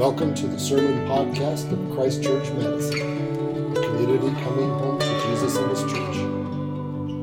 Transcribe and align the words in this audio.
Welcome 0.00 0.32
to 0.36 0.46
the 0.46 0.58
Sermon 0.58 1.06
Podcast 1.06 1.70
of 1.70 1.94
Christ 1.94 2.22
Church 2.22 2.50
Madison, 2.52 3.76
a 3.76 3.82
community 3.82 4.30
coming 4.40 4.70
home 4.70 4.98
to 4.98 5.20
Jesus 5.26 5.58
and 5.58 5.68
His 5.68 5.82
church. 5.82 6.16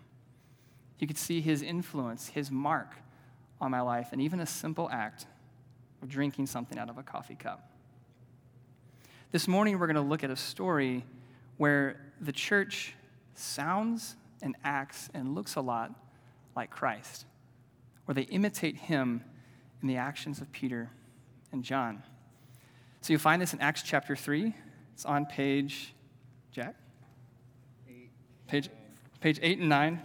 You 0.99 1.07
could 1.07 1.19
see 1.19 1.41
his 1.41 1.63
influence, 1.63 2.29
his 2.29 2.51
mark 2.51 2.97
on 3.61 3.71
my 3.71 3.81
life, 3.81 4.09
and 4.13 4.21
even 4.21 4.41
a 4.41 4.47
simple 4.47 4.89
act 4.93 5.27
of 6.03 6.09
drinking 6.09 6.47
something 6.47 6.79
out 6.79 6.91
of 6.91 6.99
a 6.99 7.03
coffee 7.03 7.35
cup. 7.35 7.73
This 9.33 9.49
morning, 9.49 9.79
we're 9.79 9.87
going 9.87 9.97
to 9.97 10.03
look 10.03 10.23
at 10.23 10.31
a 10.31 10.37
story 10.37 11.05
where 11.57 12.01
the 12.21 12.33
church 12.33 12.95
sounds 13.39 14.17
and 14.43 14.57
acts 14.65 15.09
and 15.15 15.35
looks 15.35 15.57
a 15.57 15.61
lot 15.61 15.93
like 16.57 16.71
Christ, 16.71 17.27
or 18.07 18.15
they 18.15 18.23
imitate 18.23 18.77
him 18.77 19.23
in 19.83 19.89
the 19.89 19.97
actions 19.97 20.41
of 20.41 20.51
Peter 20.53 20.91
and 21.53 21.63
John. 21.63 22.03
So 23.01 23.13
you'll 23.13 23.21
find 23.21 23.41
this 23.41 23.53
in 23.53 23.61
Acts 23.61 23.83
chapter 23.83 24.17
3. 24.17 24.53
It's 24.95 25.05
on 25.05 25.27
page, 25.27 25.95
Jack? 26.51 26.75
Eight. 27.89 28.11
Page, 28.49 28.69
page 29.21 29.39
8 29.41 29.61
and 29.61 29.69
9. 29.69 30.03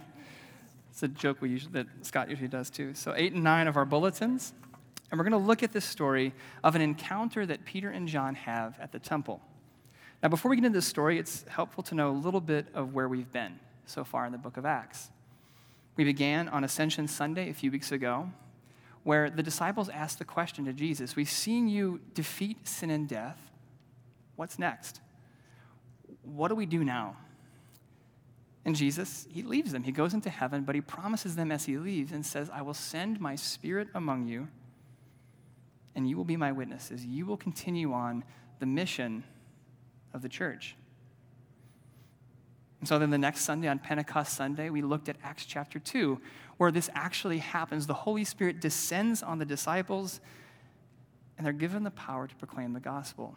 It's 0.90 1.02
a 1.02 1.08
joke 1.08 1.40
we 1.40 1.50
usually, 1.50 1.72
that 1.72 1.86
Scott 2.02 2.30
usually 2.30 2.48
does 2.48 2.70
too. 2.70 2.94
So 2.94 3.12
8 3.16 3.32
and 3.32 3.42
9 3.42 3.66
of 3.66 3.76
our 3.76 3.84
bulletins. 3.84 4.52
And 5.10 5.18
we're 5.18 5.28
going 5.28 5.40
to 5.42 5.46
look 5.46 5.62
at 5.62 5.72
this 5.72 5.84
story 5.84 6.32
of 6.62 6.76
an 6.76 6.82
encounter 6.82 7.44
that 7.46 7.64
Peter 7.64 7.90
and 7.90 8.06
John 8.06 8.34
have 8.36 8.78
at 8.80 8.92
the 8.92 8.98
temple. 8.98 9.40
Now, 10.24 10.30
before 10.30 10.50
we 10.50 10.56
get 10.56 10.64
into 10.64 10.78
this 10.78 10.86
story, 10.86 11.18
it's 11.18 11.44
helpful 11.48 11.82
to 11.82 11.94
know 11.94 12.08
a 12.08 12.16
little 12.16 12.40
bit 12.40 12.68
of 12.72 12.94
where 12.94 13.08
we've 13.08 13.30
been 13.30 13.60
so 13.84 14.04
far 14.04 14.24
in 14.24 14.32
the 14.32 14.38
book 14.38 14.56
of 14.56 14.64
Acts. 14.64 15.10
We 15.96 16.04
began 16.04 16.48
on 16.48 16.64
Ascension 16.64 17.08
Sunday 17.08 17.50
a 17.50 17.52
few 17.52 17.70
weeks 17.70 17.92
ago, 17.92 18.30
where 19.02 19.28
the 19.28 19.42
disciples 19.42 19.90
asked 19.90 20.18
the 20.18 20.24
question 20.24 20.64
to 20.64 20.72
Jesus 20.72 21.14
We've 21.14 21.28
seen 21.28 21.68
you 21.68 22.00
defeat 22.14 22.66
sin 22.66 22.88
and 22.88 23.06
death. 23.06 23.36
What's 24.36 24.58
next? 24.58 25.02
What 26.22 26.48
do 26.48 26.54
we 26.54 26.64
do 26.64 26.84
now? 26.84 27.18
And 28.64 28.74
Jesus, 28.74 29.28
he 29.30 29.42
leaves 29.42 29.72
them. 29.72 29.82
He 29.82 29.92
goes 29.92 30.14
into 30.14 30.30
heaven, 30.30 30.62
but 30.62 30.74
he 30.74 30.80
promises 30.80 31.36
them 31.36 31.52
as 31.52 31.66
he 31.66 31.76
leaves 31.76 32.12
and 32.12 32.24
says, 32.24 32.48
I 32.48 32.62
will 32.62 32.72
send 32.72 33.20
my 33.20 33.36
spirit 33.36 33.88
among 33.94 34.26
you, 34.26 34.48
and 35.94 36.08
you 36.08 36.16
will 36.16 36.24
be 36.24 36.38
my 36.38 36.50
witnesses. 36.50 37.04
You 37.04 37.26
will 37.26 37.36
continue 37.36 37.92
on 37.92 38.24
the 38.58 38.64
mission 38.64 39.24
of 40.14 40.22
the 40.22 40.28
church. 40.28 40.76
And 42.80 42.88
so 42.88 42.98
then 42.98 43.10
the 43.10 43.18
next 43.18 43.40
Sunday, 43.42 43.68
on 43.68 43.78
Pentecost 43.78 44.34
Sunday, 44.34 44.70
we 44.70 44.82
looked 44.82 45.08
at 45.08 45.16
Acts 45.22 45.44
chapter 45.44 45.78
2, 45.78 46.20
where 46.58 46.70
this 46.70 46.90
actually 46.94 47.38
happens. 47.38 47.86
The 47.86 47.94
Holy 47.94 48.24
Spirit 48.24 48.60
descends 48.60 49.22
on 49.22 49.38
the 49.38 49.44
disciples, 49.44 50.20
and 51.36 51.46
they're 51.46 51.52
given 51.52 51.82
the 51.82 51.90
power 51.90 52.26
to 52.26 52.34
proclaim 52.36 52.72
the 52.72 52.80
gospel. 52.80 53.36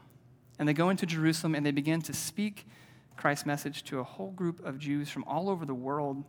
And 0.59 0.67
they 0.67 0.73
go 0.73 0.89
into 0.89 1.05
Jerusalem 1.05 1.55
and 1.55 1.65
they 1.65 1.71
begin 1.71 2.01
to 2.03 2.13
speak 2.13 2.67
Christ's 3.15 3.45
message 3.45 3.83
to 3.83 3.99
a 3.99 4.03
whole 4.03 4.31
group 4.31 4.63
of 4.65 4.77
Jews 4.77 5.09
from 5.09 5.23
all 5.23 5.49
over 5.49 5.65
the 5.65 5.73
world. 5.73 6.23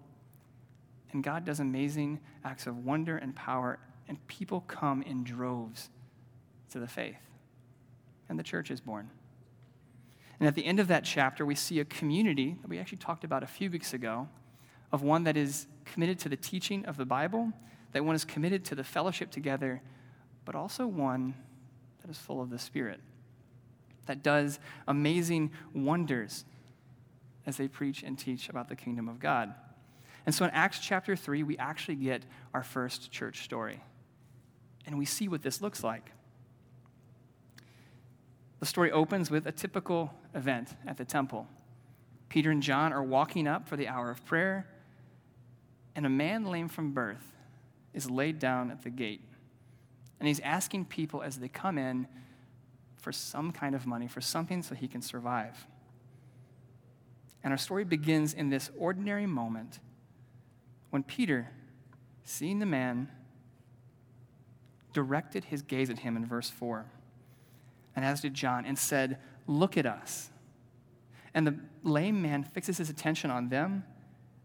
And 1.12 1.24
God 1.24 1.44
does 1.44 1.60
amazing 1.60 2.20
acts 2.44 2.66
of 2.66 2.84
wonder 2.84 3.16
and 3.16 3.34
power, 3.34 3.78
and 4.06 4.24
people 4.26 4.60
come 4.62 5.02
in 5.02 5.24
droves 5.24 5.90
to 6.70 6.78
the 6.78 6.86
faith. 6.86 7.16
And 8.28 8.38
the 8.38 8.42
church 8.42 8.70
is 8.70 8.80
born. 8.80 9.10
And 10.40 10.46
at 10.46 10.54
the 10.54 10.64
end 10.64 10.78
of 10.78 10.88
that 10.88 11.04
chapter, 11.04 11.44
we 11.44 11.54
see 11.54 11.80
a 11.80 11.84
community 11.84 12.56
that 12.60 12.68
we 12.68 12.78
actually 12.78 12.98
talked 12.98 13.24
about 13.24 13.42
a 13.42 13.46
few 13.46 13.70
weeks 13.70 13.92
ago 13.92 14.28
of 14.92 15.02
one 15.02 15.24
that 15.24 15.36
is 15.36 15.66
committed 15.84 16.18
to 16.20 16.28
the 16.28 16.36
teaching 16.36 16.84
of 16.86 16.96
the 16.96 17.04
Bible, 17.04 17.52
that 17.92 18.04
one 18.04 18.14
is 18.14 18.24
committed 18.24 18.64
to 18.66 18.74
the 18.74 18.84
fellowship 18.84 19.30
together, 19.30 19.82
but 20.44 20.54
also 20.54 20.86
one 20.86 21.34
that 22.00 22.10
is 22.10 22.18
full 22.18 22.40
of 22.40 22.50
the 22.50 22.58
Spirit, 22.58 23.00
that 24.06 24.22
does 24.22 24.58
amazing 24.86 25.50
wonders 25.74 26.44
as 27.46 27.56
they 27.56 27.68
preach 27.68 28.02
and 28.02 28.18
teach 28.18 28.48
about 28.48 28.68
the 28.68 28.76
kingdom 28.76 29.08
of 29.08 29.18
God. 29.18 29.54
And 30.24 30.34
so 30.34 30.44
in 30.44 30.50
Acts 30.50 30.78
chapter 30.78 31.16
3, 31.16 31.42
we 31.42 31.56
actually 31.58 31.96
get 31.96 32.24
our 32.54 32.62
first 32.62 33.10
church 33.10 33.44
story. 33.44 33.82
And 34.86 34.98
we 34.98 35.04
see 35.04 35.28
what 35.28 35.42
this 35.42 35.60
looks 35.60 35.82
like. 35.82 36.12
The 38.60 38.66
story 38.66 38.90
opens 38.90 39.30
with 39.30 39.46
a 39.46 39.52
typical 39.52 40.12
event 40.34 40.74
at 40.86 40.96
the 40.96 41.04
temple. 41.04 41.46
Peter 42.28 42.50
and 42.50 42.62
John 42.62 42.92
are 42.92 43.02
walking 43.02 43.46
up 43.46 43.68
for 43.68 43.76
the 43.76 43.88
hour 43.88 44.10
of 44.10 44.24
prayer, 44.24 44.66
and 45.94 46.04
a 46.04 46.10
man 46.10 46.44
lame 46.44 46.68
from 46.68 46.92
birth 46.92 47.34
is 47.94 48.10
laid 48.10 48.38
down 48.38 48.70
at 48.70 48.82
the 48.82 48.90
gate. 48.90 49.22
And 50.20 50.26
he's 50.26 50.40
asking 50.40 50.86
people 50.86 51.22
as 51.22 51.38
they 51.38 51.48
come 51.48 51.78
in 51.78 52.06
for 52.96 53.12
some 53.12 53.52
kind 53.52 53.74
of 53.74 53.86
money, 53.86 54.08
for 54.08 54.20
something 54.20 54.62
so 54.62 54.74
he 54.74 54.88
can 54.88 55.00
survive. 55.00 55.66
And 57.44 57.52
our 57.52 57.58
story 57.58 57.84
begins 57.84 58.34
in 58.34 58.50
this 58.50 58.70
ordinary 58.76 59.26
moment 59.26 59.78
when 60.90 61.04
Peter, 61.04 61.50
seeing 62.24 62.58
the 62.58 62.66
man, 62.66 63.08
directed 64.92 65.44
his 65.44 65.62
gaze 65.62 65.90
at 65.90 66.00
him 66.00 66.16
in 66.16 66.26
verse 66.26 66.50
4 66.50 66.86
and 67.98 68.06
as 68.06 68.20
did 68.20 68.32
John, 68.32 68.64
and 68.64 68.78
said, 68.78 69.18
Look 69.48 69.76
at 69.76 69.86
us. 69.86 70.30
And 71.34 71.44
the 71.44 71.58
lame 71.82 72.22
man 72.22 72.44
fixes 72.44 72.78
his 72.78 72.88
attention 72.88 73.28
on 73.28 73.48
them, 73.48 73.82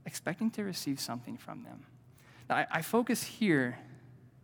expecting 0.08 0.50
to 0.52 0.64
receive 0.64 1.00
something 1.00 1.38
from 1.38 1.62
them. 1.62 1.86
Now, 2.50 2.56
I, 2.56 2.68
I 2.72 2.82
focus 2.82 3.22
here 3.22 3.78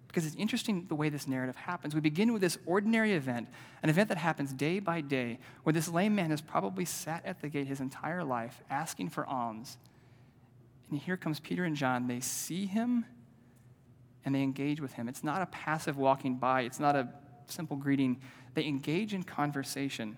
because 0.07 0.27
it's 0.27 0.35
interesting 0.35 0.85
the 0.87 0.95
way 0.95 1.09
this 1.09 1.27
narrative 1.27 1.55
happens. 1.55 1.95
We 1.95 2.01
begin 2.01 2.33
with 2.33 2.43
this 2.43 2.59
ordinary 2.67 3.13
event, 3.13 3.47
an 3.81 3.89
event 3.89 4.09
that 4.09 4.19
happens 4.19 4.53
day 4.53 4.79
by 4.79 5.01
day, 5.01 5.39
where 5.63 5.73
this 5.73 5.87
lame 5.87 6.13
man 6.13 6.29
has 6.29 6.41
probably 6.41 6.85
sat 6.85 7.25
at 7.25 7.41
the 7.41 7.49
gate 7.49 7.65
his 7.65 7.79
entire 7.79 8.23
life 8.23 8.61
asking 8.69 9.09
for 9.09 9.25
alms. 9.25 9.77
And 10.91 10.99
here 10.99 11.17
comes 11.17 11.39
Peter 11.39 11.63
and 11.63 11.75
John. 11.75 12.05
They 12.05 12.19
see 12.19 12.67
him 12.67 13.05
and 14.23 14.35
they 14.35 14.43
engage 14.43 14.81
with 14.81 14.93
him. 14.93 15.09
It's 15.09 15.23
not 15.23 15.41
a 15.41 15.47
passive 15.47 15.97
walking 15.97 16.35
by, 16.35 16.61
it's 16.61 16.79
not 16.79 16.95
a 16.95 17.09
simple 17.51 17.77
greeting 17.77 18.21
they 18.59 18.67
engage 18.67 19.13
in 19.13 19.23
conversation 19.23 20.17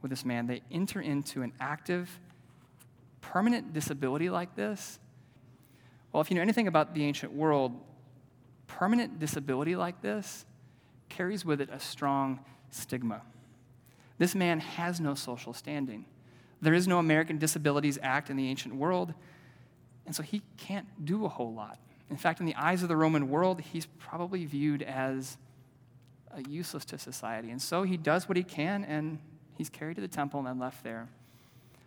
with 0.00 0.10
this 0.10 0.24
man. 0.24 0.48
They 0.48 0.60
enter 0.72 1.00
into 1.00 1.42
an 1.42 1.52
active 1.60 2.18
permanent 3.20 3.72
disability 3.72 4.28
like 4.28 4.56
this, 4.56 4.98
well, 6.12 6.20
if 6.20 6.30
you 6.30 6.34
know 6.34 6.42
anything 6.42 6.66
about 6.66 6.94
the 6.94 7.04
ancient 7.04 7.32
world, 7.32 7.78
permanent 8.66 9.20
disability 9.20 9.76
like 9.76 10.02
this 10.02 10.44
carries 11.08 11.44
with 11.44 11.60
it 11.60 11.70
a 11.70 11.78
strong 11.78 12.40
stigma. 12.70 13.22
This 14.18 14.34
man 14.34 14.58
has 14.58 15.00
no 15.00 15.14
social 15.14 15.54
standing. 15.54 16.04
There 16.60 16.74
is 16.74 16.88
no 16.88 16.98
American 16.98 17.38
Disabilities 17.38 18.00
Act 18.02 18.30
in 18.30 18.36
the 18.36 18.48
ancient 18.48 18.74
world, 18.74 19.14
and 20.06 20.14
so 20.14 20.24
he 20.24 20.42
can't 20.56 21.04
do 21.04 21.24
a 21.24 21.28
whole 21.28 21.54
lot. 21.54 21.78
In 22.10 22.16
fact, 22.16 22.40
in 22.40 22.46
the 22.46 22.56
eyes 22.56 22.82
of 22.82 22.88
the 22.88 22.96
Roman 22.96 23.30
world, 23.30 23.60
he's 23.60 23.86
probably 23.86 24.44
viewed 24.44 24.82
as 24.82 25.38
useless 26.48 26.84
to 26.86 26.98
society. 26.98 27.50
And 27.50 27.60
so 27.60 27.82
he 27.82 27.96
does 27.96 28.28
what 28.28 28.36
he 28.36 28.42
can, 28.42 28.84
and 28.84 29.18
he's 29.56 29.68
carried 29.68 29.96
to 29.96 30.00
the 30.00 30.08
temple 30.08 30.40
and 30.40 30.48
then 30.48 30.58
left 30.58 30.82
there, 30.84 31.08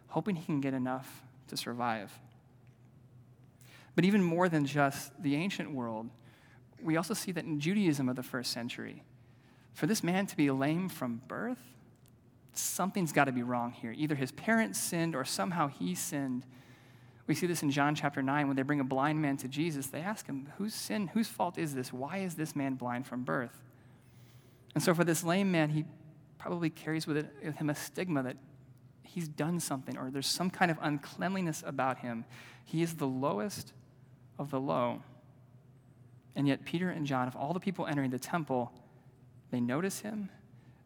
hoping 0.07 0.36
he 0.36 0.45
can 0.45 0.62
get 0.62 0.74
enough 0.74 1.24
to 1.47 1.57
survive. 1.57 2.12
But 3.95 4.06
even 4.06 4.21
more 4.21 4.50
than 4.50 4.65
just 4.65 5.12
the 5.21 5.36
ancient 5.36 5.71
world, 5.71 6.09
we 6.81 6.97
also 6.97 7.13
see 7.13 7.31
that 7.31 7.45
in 7.45 7.59
Judaism 7.59 8.09
of 8.09 8.15
the 8.15 8.24
first 8.24 8.51
century, 8.51 9.03
for 9.74 9.88
this 9.88 10.03
man 10.03 10.27
to 10.27 10.38
be 10.38 10.51
lame 10.51 10.89
from 10.89 11.21
birth, 11.27 11.75
something's 12.53 13.12
got 13.12 13.25
to 13.25 13.31
be 13.31 13.44
wrong 13.44 13.71
here. 13.71 13.94
Either 13.95 14.15
his 14.15 14.31
parents 14.31 14.80
sinned 14.80 15.15
or 15.15 15.25
somehow 15.25 15.68
he 15.68 15.95
sinned. 15.95 16.45
We 17.27 17.36
see 17.36 17.48
this 17.48 17.63
in 17.63 17.71
John 17.71 17.95
chapter 17.95 18.21
9 18.21 18.48
when 18.48 18.56
they 18.56 18.62
bring 18.62 18.80
a 18.80 18.86
blind 18.86 19.21
man 19.21 19.38
to 19.38 19.48
Jesus. 19.48 19.88
They 19.88 20.01
ask 20.01 20.27
him, 20.27 20.50
Whose 20.57 20.74
sin, 20.74 21.07
whose 21.07 21.27
fault 21.27 21.57
is 21.57 21.74
this? 21.74 21.91
Why 21.91 22.19
is 22.19 22.36
this 22.36 22.56
man 22.56 22.75
blind 22.75 23.07
from 23.07 23.24
birth? 23.24 23.64
And 24.75 24.83
so 24.83 24.94
for 24.94 25.04
this 25.04 25.24
lame 25.24 25.51
man, 25.51 25.69
he 25.69 25.86
probably 26.38 26.69
carries 26.69 27.07
with, 27.07 27.18
it, 27.18 27.33
with 27.44 27.56
him 27.56 27.69
a 27.69 27.75
stigma 27.75 28.22
that 28.24 28.38
he's 29.04 29.27
done 29.27 29.60
something 29.60 29.98
or 29.98 30.12
there's 30.12 30.27
some 30.27 30.50
kind 30.50 30.69
of 30.69 30.77
uncleanliness 30.81 31.63
about 31.66 32.00
him. 32.00 32.25
He 32.66 32.83
is 32.83 32.95
the 32.95 33.07
lowest 33.07 33.74
of 34.38 34.51
the 34.51 34.60
low. 34.60 35.01
And 36.36 36.48
yet, 36.48 36.66
Peter 36.66 36.89
and 36.89 37.06
John, 37.06 37.27
of 37.27 37.36
all 37.36 37.54
the 37.54 37.60
people 37.62 37.88
entering 37.88 38.12
the 38.12 38.19
temple, 38.19 38.74
they 39.51 39.62
notice 39.62 40.01
him, 40.01 40.30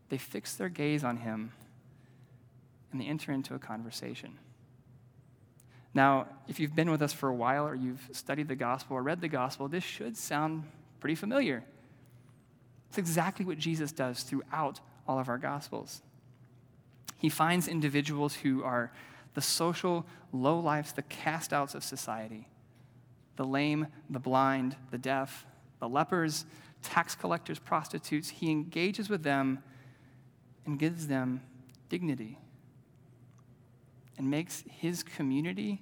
they 0.10 0.20
fix 0.20 0.54
their 0.54 0.70
gaze 0.70 1.04
on 1.04 1.18
him, 1.18 1.52
and 2.92 3.02
they 3.02 3.06
enter 3.06 3.32
into 3.32 3.56
a 3.56 3.60
conversation. 3.60 4.38
Now, 5.94 6.28
if 6.48 6.60
you've 6.60 6.76
been 6.76 6.92
with 6.92 7.02
us 7.02 7.14
for 7.14 7.30
a 7.30 7.34
while 7.34 7.68
or 7.68 7.74
you've 7.74 8.08
studied 8.12 8.48
the 8.48 8.56
gospel 8.56 8.98
or 8.98 9.02
read 9.02 9.22
the 9.22 9.28
gospel, 9.28 9.68
this 9.68 9.84
should 9.84 10.16
sound 10.16 10.66
pretty 11.00 11.16
familiar. 11.16 11.64
It's 12.90 12.98
exactly 12.98 13.46
what 13.46 13.58
Jesus 13.58 13.92
does 13.92 14.24
throughout 14.24 14.80
all 15.08 15.20
of 15.20 15.30
our 15.30 15.38
gospels. 15.38 16.02
He 17.18 17.30
finds 17.30 17.68
individuals 17.68 18.36
who 18.36 18.64
are 18.64 18.92
the 19.36 19.42
social 19.42 20.06
lowlifes, 20.34 20.94
the 20.94 21.04
cast 21.04 21.54
outs 21.54 21.76
of 21.76 21.84
society 21.84 22.48
the 23.36 23.46
lame, 23.46 23.88
the 24.10 24.20
blind, 24.20 24.76
the 24.92 24.98
deaf, 24.98 25.46
the 25.80 25.88
lepers, 25.88 26.44
tax 26.84 27.16
collectors, 27.16 27.58
prostitutes. 27.58 28.28
He 28.28 28.52
engages 28.52 29.10
with 29.10 29.24
them 29.24 29.64
and 30.66 30.78
gives 30.78 31.08
them 31.08 31.42
dignity 31.88 32.38
and 34.18 34.30
makes 34.30 34.66
his 34.70 35.04
community 35.04 35.82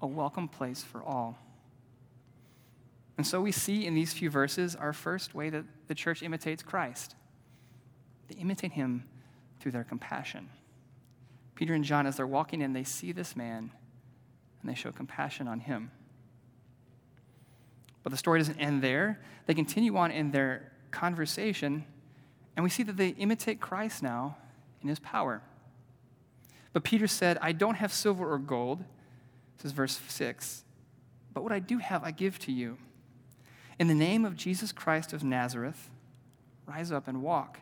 a 0.00 0.06
welcome 0.06 0.48
place 0.48 0.82
for 0.82 1.02
all. 1.02 1.38
And 3.18 3.26
so 3.26 3.42
we 3.42 3.52
see 3.52 3.86
in 3.86 3.94
these 3.94 4.14
few 4.14 4.30
verses 4.30 4.74
our 4.74 4.94
first 4.94 5.34
way 5.34 5.50
that 5.50 5.64
the 5.88 5.94
church 5.94 6.22
imitates 6.22 6.62
Christ. 6.62 7.14
They 8.28 8.36
imitate 8.36 8.72
him 8.72 9.04
through 9.60 9.72
their 9.72 9.84
compassion. 9.84 10.48
Peter 11.54 11.74
and 11.74 11.84
John, 11.84 12.06
as 12.06 12.16
they're 12.16 12.26
walking 12.26 12.60
in, 12.60 12.72
they 12.72 12.84
see 12.84 13.12
this 13.12 13.36
man 13.36 13.70
and 14.60 14.70
they 14.70 14.74
show 14.74 14.90
compassion 14.90 15.46
on 15.46 15.60
him. 15.60 15.90
But 18.02 18.10
the 18.10 18.16
story 18.16 18.40
doesn't 18.40 18.58
end 18.58 18.82
there. 18.82 19.20
They 19.46 19.54
continue 19.54 19.96
on 19.96 20.10
in 20.10 20.30
their 20.30 20.72
conversation, 20.90 21.84
and 22.56 22.64
we 22.64 22.70
see 22.70 22.82
that 22.84 22.96
they 22.96 23.08
imitate 23.08 23.60
Christ 23.60 24.02
now 24.02 24.36
in 24.82 24.88
his 24.88 24.98
power. 24.98 25.42
But 26.72 26.84
Peter 26.84 27.06
said, 27.06 27.38
I 27.40 27.52
don't 27.52 27.76
have 27.76 27.92
silver 27.92 28.30
or 28.30 28.38
gold. 28.38 28.84
This 29.56 29.66
is 29.66 29.72
verse 29.72 30.00
6. 30.08 30.64
But 31.32 31.42
what 31.42 31.52
I 31.52 31.58
do 31.58 31.78
have, 31.78 32.04
I 32.04 32.10
give 32.10 32.38
to 32.40 32.52
you. 32.52 32.78
In 33.78 33.88
the 33.88 33.94
name 33.94 34.24
of 34.24 34.36
Jesus 34.36 34.72
Christ 34.72 35.12
of 35.12 35.24
Nazareth, 35.24 35.90
rise 36.66 36.92
up 36.92 37.08
and 37.08 37.22
walk. 37.22 37.58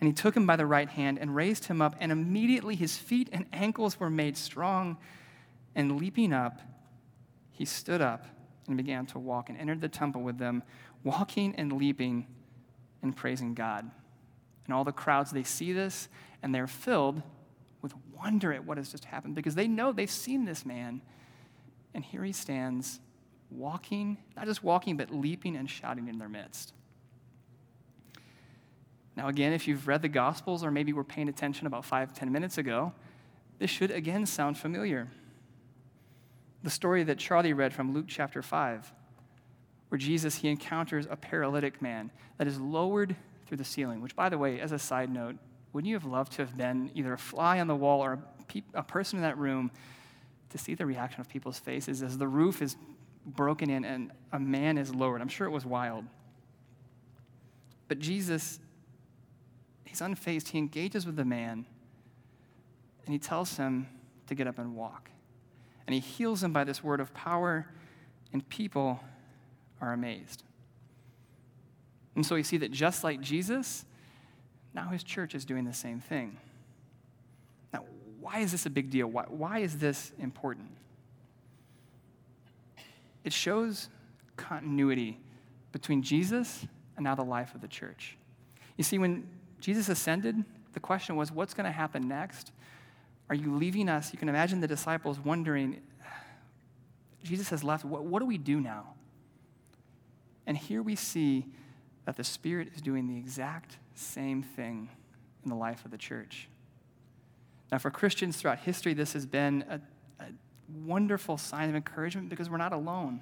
And 0.00 0.06
he 0.06 0.12
took 0.12 0.36
him 0.36 0.46
by 0.46 0.56
the 0.56 0.66
right 0.66 0.88
hand 0.88 1.18
and 1.18 1.34
raised 1.34 1.66
him 1.66 1.82
up, 1.82 1.94
and 2.00 2.10
immediately 2.10 2.74
his 2.74 2.96
feet 2.96 3.28
and 3.32 3.46
ankles 3.52 4.00
were 4.00 4.10
made 4.10 4.36
strong. 4.36 4.96
And 5.74 5.98
leaping 5.98 6.32
up, 6.32 6.60
he 7.50 7.64
stood 7.64 8.00
up 8.00 8.26
and 8.66 8.76
began 8.76 9.06
to 9.06 9.18
walk 9.18 9.50
and 9.50 9.58
entered 9.58 9.80
the 9.80 9.88
temple 9.88 10.22
with 10.22 10.38
them, 10.38 10.62
walking 11.04 11.54
and 11.56 11.72
leaping 11.72 12.26
and 13.02 13.14
praising 13.14 13.54
God. 13.54 13.90
And 14.64 14.74
all 14.74 14.84
the 14.84 14.92
crowds, 14.92 15.30
they 15.30 15.42
see 15.42 15.72
this 15.72 16.08
and 16.42 16.54
they're 16.54 16.66
filled 16.66 17.22
with 17.82 17.92
wonder 18.16 18.52
at 18.52 18.64
what 18.64 18.78
has 18.78 18.90
just 18.90 19.04
happened 19.04 19.34
because 19.34 19.54
they 19.54 19.66
know 19.66 19.92
they've 19.92 20.10
seen 20.10 20.44
this 20.44 20.64
man. 20.64 21.00
And 21.94 22.04
here 22.04 22.22
he 22.22 22.32
stands, 22.32 23.00
walking, 23.50 24.18
not 24.36 24.46
just 24.46 24.62
walking, 24.62 24.96
but 24.96 25.10
leaping 25.10 25.56
and 25.56 25.68
shouting 25.68 26.08
in 26.08 26.18
their 26.18 26.28
midst. 26.28 26.72
Now, 29.16 29.28
again, 29.28 29.52
if 29.52 29.68
you've 29.68 29.86
read 29.88 30.02
the 30.02 30.08
Gospels 30.08 30.64
or 30.64 30.70
maybe 30.70 30.92
were 30.92 31.04
paying 31.04 31.28
attention 31.28 31.66
about 31.66 31.84
five, 31.84 32.14
ten 32.14 32.30
minutes 32.32 32.58
ago, 32.58 32.92
this 33.58 33.70
should 33.70 33.90
again 33.90 34.24
sound 34.24 34.56
familiar 34.56 35.08
the 36.62 36.70
story 36.70 37.02
that 37.04 37.18
Charlie 37.18 37.52
read 37.52 37.72
from 37.72 37.94
Luke 37.94 38.06
chapter 38.08 38.42
5, 38.42 38.92
where 39.88 39.98
Jesus 39.98 40.36
he 40.36 40.48
encounters 40.48 41.06
a 41.08 41.16
paralytic 41.16 41.80
man 41.80 42.10
that 42.38 42.46
is 42.46 42.60
lowered 42.60 43.16
through 43.46 43.56
the 43.56 43.64
ceiling, 43.64 44.00
which 44.00 44.14
by 44.14 44.28
the 44.28 44.38
way, 44.38 44.60
as 44.60 44.72
a 44.72 44.78
side 44.78 45.10
note, 45.10 45.36
wouldn't 45.72 45.88
you 45.88 45.94
have 45.94 46.04
loved 46.04 46.32
to 46.32 46.42
have 46.42 46.56
been 46.56 46.90
either 46.94 47.12
a 47.12 47.18
fly 47.18 47.60
on 47.60 47.66
the 47.66 47.74
wall 47.74 48.02
or 48.02 48.14
a, 48.14 48.44
pe- 48.44 48.62
a 48.74 48.82
person 48.82 49.18
in 49.18 49.22
that 49.22 49.38
room 49.38 49.70
to 50.50 50.58
see 50.58 50.74
the 50.74 50.84
reaction 50.84 51.20
of 51.20 51.28
people's 51.28 51.58
faces 51.58 52.02
as 52.02 52.18
the 52.18 52.28
roof 52.28 52.60
is 52.60 52.76
broken 53.26 53.70
in 53.70 53.84
and 53.84 54.12
a 54.32 54.40
man 54.40 54.78
is 54.78 54.94
lowered? 54.94 55.20
I'm 55.20 55.28
sure 55.28 55.46
it 55.46 55.50
was 55.50 55.66
wild. 55.66 56.04
But 57.88 57.98
Jesus, 57.98 58.60
he's 59.84 60.00
unfazed. 60.00 60.48
He 60.48 60.58
engages 60.58 61.06
with 61.06 61.16
the 61.16 61.24
man 61.24 61.66
and 63.04 63.12
he 63.12 63.18
tells 63.18 63.56
him 63.56 63.88
to 64.26 64.34
get 64.34 64.46
up 64.46 64.58
and 64.58 64.76
walk 64.76 65.10
and 65.90 65.94
he 65.94 65.98
heals 65.98 66.40
him 66.40 66.52
by 66.52 66.62
this 66.62 66.84
word 66.84 67.00
of 67.00 67.12
power, 67.14 67.66
and 68.32 68.48
people 68.48 69.00
are 69.80 69.92
amazed. 69.92 70.44
And 72.14 72.24
so 72.24 72.36
we 72.36 72.44
see 72.44 72.58
that 72.58 72.70
just 72.70 73.02
like 73.02 73.20
Jesus, 73.20 73.84
now 74.72 74.90
his 74.90 75.02
church 75.02 75.34
is 75.34 75.44
doing 75.44 75.64
the 75.64 75.72
same 75.72 75.98
thing. 75.98 76.36
Now, 77.74 77.86
why 78.20 78.38
is 78.38 78.52
this 78.52 78.66
a 78.66 78.70
big 78.70 78.88
deal? 78.90 79.08
Why, 79.08 79.24
why 79.26 79.58
is 79.58 79.78
this 79.78 80.12
important? 80.20 80.68
It 83.24 83.32
shows 83.32 83.88
continuity 84.36 85.20
between 85.72 86.02
Jesus 86.02 86.66
and 86.96 87.04
now 87.04 87.14
the 87.14 87.24
life 87.24 87.54
of 87.54 87.60
the 87.60 87.68
church. 87.68 88.16
You 88.76 88.84
see, 88.84 88.98
when 88.98 89.28
Jesus 89.60 89.88
ascended, 89.88 90.44
the 90.72 90.80
question 90.80 91.16
was, 91.16 91.30
what's 91.30 91.54
going 91.54 91.66
to 91.66 91.72
happen 91.72 92.08
next? 92.08 92.52
Are 93.28 93.34
you 93.34 93.54
leaving 93.54 93.88
us? 93.88 94.12
You 94.12 94.18
can 94.18 94.28
imagine 94.28 94.60
the 94.60 94.66
disciples 94.66 95.18
wondering, 95.20 95.80
Jesus 97.22 97.50
has 97.50 97.62
left. 97.62 97.84
What, 97.84 98.04
what 98.04 98.20
do 98.20 98.26
we 98.26 98.38
do 98.38 98.60
now? 98.60 98.94
And 100.46 100.56
here 100.56 100.82
we 100.82 100.96
see 100.96 101.46
that 102.06 102.16
the 102.16 102.24
Spirit 102.24 102.68
is 102.74 102.80
doing 102.80 103.06
the 103.06 103.16
exact 103.16 103.76
same 103.94 104.42
thing 104.42 104.88
in 105.44 105.50
the 105.50 105.56
life 105.56 105.84
of 105.84 105.90
the 105.90 105.98
church. 105.98 106.48
Now, 107.70 107.78
for 107.78 107.90
Christians 107.90 108.36
throughout 108.36 108.60
history, 108.60 108.94
this 108.94 109.12
has 109.12 109.26
been 109.26 109.64
a, 109.68 109.74
a 109.76 109.80
wonderful 110.84 111.36
sign 111.36 111.68
of 111.68 111.76
encouragement 111.76 112.28
because 112.28 112.48
we're 112.48 112.56
not 112.56 112.72
alone. 112.72 113.20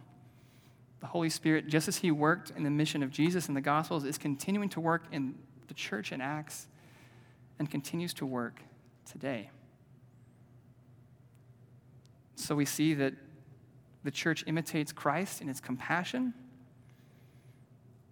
The 1.00 1.06
Holy 1.06 1.30
Spirit, 1.30 1.68
just 1.68 1.88
as 1.88 1.98
He 1.98 2.10
worked 2.10 2.50
in 2.56 2.64
the 2.64 2.70
mission 2.70 3.02
of 3.02 3.10
Jesus 3.10 3.48
in 3.48 3.54
the 3.54 3.60
Gospels, 3.60 4.04
is 4.04 4.18
continuing 4.18 4.68
to 4.70 4.80
work 4.80 5.04
in 5.12 5.34
the 5.68 5.74
church 5.74 6.12
in 6.12 6.20
Acts 6.20 6.66
and 7.58 7.70
continues 7.70 8.14
to 8.14 8.26
work 8.26 8.60
today. 9.10 9.50
So 12.34 12.54
we 12.54 12.64
see 12.64 12.94
that 12.94 13.14
the 14.04 14.10
church 14.10 14.44
imitates 14.46 14.92
Christ 14.92 15.40
in 15.42 15.48
its 15.48 15.60
compassion 15.60 16.34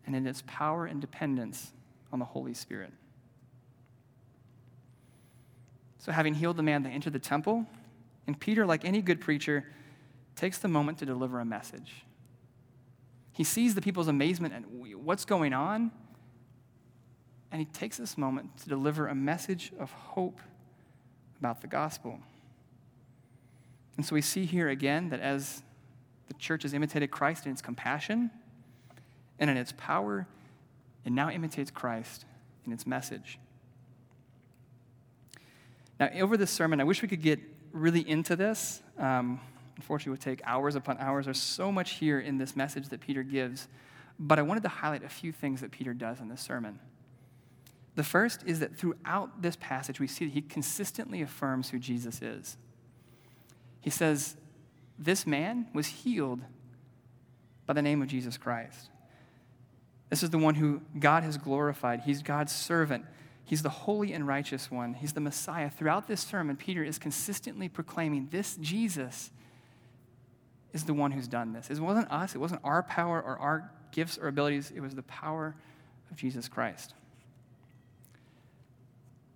and 0.05 0.15
in 0.15 0.27
its 0.27 0.43
power 0.47 0.87
and 0.87 1.01
dependence 1.01 1.73
on 2.13 2.19
the 2.19 2.25
Holy 2.25 2.55
Spirit. 2.55 2.93
So, 5.99 6.13
having 6.13 6.35
healed 6.35 6.57
the 6.57 6.63
man, 6.63 6.83
they 6.85 6.91
enter 6.91 7.11
the 7.11 7.19
temple, 7.19 7.67
and 8.27 8.39
Peter, 8.39 8.67
like 8.67 8.85
any 8.85 9.03
good 9.03 9.21
preacher, 9.21 9.65
takes 10.35 10.59
the 10.59 10.69
moment 10.69 10.99
to 10.99 11.07
deliver 11.07 11.41
a 11.41 11.45
message. 11.45 12.05
He 13.33 13.45
sees 13.45 13.75
the 13.75 13.83
people's 13.83 14.09
amazement 14.09 14.55
and 14.55 14.65
what's 15.05 15.25
going 15.25 15.53
on, 15.53 15.91
and 17.53 17.61
he 17.61 17.67
takes 17.67 17.97
this 17.97 18.19
moment 18.19 18.57
to 18.59 18.69
deliver 18.69 19.07
a 19.07 19.15
message 19.15 19.73
of 19.79 19.93
hope 19.93 20.41
about 21.39 21.61
the 21.61 21.67
gospel. 21.67 22.19
And 23.97 24.05
so 24.05 24.15
we 24.15 24.23
see 24.23 24.45
here 24.45 24.69
again 24.69 25.11
that 25.11 25.21
as 25.21 25.63
the 26.29 26.35
church 26.35 26.63
has 26.63 26.75
imitated 26.75 27.11
Christ 27.11 27.47
in 27.47 27.53
its 27.53 27.63
compassion 27.63 28.31
and 29.39 29.49
in 29.49 29.57
its 29.57 29.73
power, 29.77 30.27
it 31.05 31.13
now 31.13 31.31
imitates 31.31 31.71
Christ 31.71 32.25
in 32.67 32.73
its 32.73 32.87
message. 32.87 33.39
Now, 36.01 36.11
over 36.21 36.37
this 36.37 36.51
sermon, 36.51 36.81
I 36.81 36.85
wish 36.85 37.01
we 37.01 37.09
could 37.09 37.23
get 37.23 37.41
really 37.73 38.09
into 38.09 38.37
this. 38.37 38.83
Um, 38.99 39.41
unfortunately, 39.77 40.13
would 40.13 40.21
take 40.21 40.41
hours 40.45 40.75
upon 40.75 40.99
hours. 40.99 41.27
There's 41.27 41.41
so 41.41 41.71
much 41.71 41.93
here 41.93 42.21
in 42.21 42.39
this 42.39 42.57
message 42.57 42.89
that 42.89 43.01
Peter 43.01 43.23
gives. 43.23 43.69
But 44.19 44.39
I 44.39 44.43
wanted 44.43 44.63
to 44.63 44.69
highlight 44.69 45.05
a 45.05 45.09
few 45.09 45.33
things 45.33 45.61
that 45.61 45.71
Peter 45.71 45.93
does 45.93 46.21
in 46.21 46.29
this 46.29 46.41
sermon. 46.41 46.79
The 47.95 48.05
first 48.05 48.43
is 48.45 48.61
that 48.61 48.77
throughout 48.77 49.43
this 49.43 49.57
passage, 49.57 50.01
we 50.01 50.07
see 50.07 50.27
that 50.27 50.35
he 50.35 50.43
consistently 50.43 51.23
affirms 51.23 51.71
who 51.71 51.79
Jesus 51.79 52.21
is. 52.23 52.57
He 53.81 53.91
says, 53.91 54.37
This 54.99 55.27
man 55.27 55.69
was 55.73 55.87
healed 55.87 56.41
by 57.67 57.73
the 57.73 57.83
name 57.83 58.03
of 58.03 58.09
Jesus 58.09 58.37
Christ. 58.37 58.91
This 60.11 60.23
is 60.23 60.31
the 60.31 60.39
one 60.39 60.55
who 60.55 60.83
God 60.99 61.23
has 61.25 61.37
glorified. 61.37 62.01
He's 62.01 62.23
God's 62.23 62.53
servant. 62.53 63.05
He's 63.47 63.63
the 63.63 63.71
holy 63.71 64.13
and 64.13 64.27
righteous 64.27 64.73
one. 64.73 64.95
He's 64.95 65.13
the 65.13 65.21
Messiah. 65.21 65.71
Throughout 65.71 66.09
this 66.09 66.21
sermon, 66.21 66.57
Peter 66.57 66.83
is 66.83 66.99
consistently 66.99 67.69
proclaiming 67.69 68.27
this 68.33 68.57
Jesus 68.61 69.31
is 70.73 70.83
the 70.83 70.93
one 70.93 71.13
who's 71.13 71.29
done 71.29 71.53
this. 71.53 71.71
It 71.71 71.79
wasn't 71.79 72.11
us, 72.11 72.35
it 72.35 72.39
wasn't 72.39 72.61
our 72.65 72.83
power 72.83 73.23
or 73.23 73.39
our 73.39 73.71
gifts 73.93 74.19
or 74.19 74.27
abilities, 74.27 74.73
it 74.75 74.81
was 74.81 74.97
the 74.97 75.05
power 75.05 75.55
of 76.11 76.17
Jesus 76.17 76.49
Christ. 76.49 76.95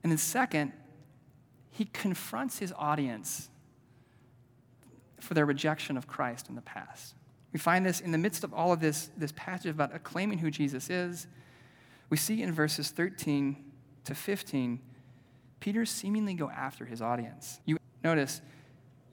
And 0.02 0.10
then, 0.10 0.18
second, 0.18 0.72
he 1.70 1.84
confronts 1.84 2.58
his 2.58 2.72
audience 2.76 3.48
for 5.20 5.34
their 5.34 5.46
rejection 5.46 5.96
of 5.96 6.08
Christ 6.08 6.48
in 6.48 6.56
the 6.56 6.62
past. 6.62 7.14
We 7.52 7.60
find 7.60 7.86
this 7.86 8.00
in 8.00 8.10
the 8.10 8.18
midst 8.18 8.42
of 8.42 8.52
all 8.52 8.72
of 8.72 8.80
this, 8.80 9.08
this 9.16 9.32
passage 9.36 9.70
about 9.70 9.94
acclaiming 9.94 10.38
who 10.38 10.50
Jesus 10.50 10.90
is. 10.90 11.28
We 12.08 12.16
see 12.16 12.42
in 12.42 12.52
verses 12.52 12.90
13 12.90 13.69
to 14.10 14.14
15, 14.14 14.80
Peter 15.60 15.84
seemingly 15.84 16.34
go 16.34 16.50
after 16.50 16.84
his 16.84 17.00
audience. 17.02 17.60
You 17.64 17.78
notice, 18.04 18.40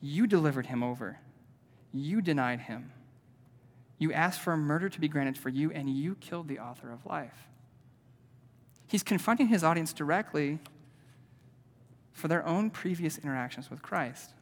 you 0.01 0.27
delivered 0.27 0.67
him 0.67 0.83
over, 0.83 1.19
you 1.93 2.21
denied 2.21 2.61
him. 2.61 2.91
You 3.99 4.13
asked 4.13 4.41
for 4.41 4.53
a 4.53 4.57
murder 4.57 4.89
to 4.89 4.99
be 4.99 5.07
granted 5.07 5.37
for 5.37 5.49
you, 5.49 5.71
and 5.71 5.89
you 5.89 6.15
killed 6.15 6.47
the 6.47 6.59
author 6.59 6.91
of 6.91 7.05
life. 7.05 7.47
He's 8.87 9.03
confronting 9.03 9.47
his 9.47 9.63
audience 9.63 9.91
directly 9.91 10.59
for 12.11 12.27
their 12.27 12.45
own 12.45 12.69
previous 12.69 13.17
interactions 13.17 13.69
with 13.69 13.81
Christ. 13.81 14.33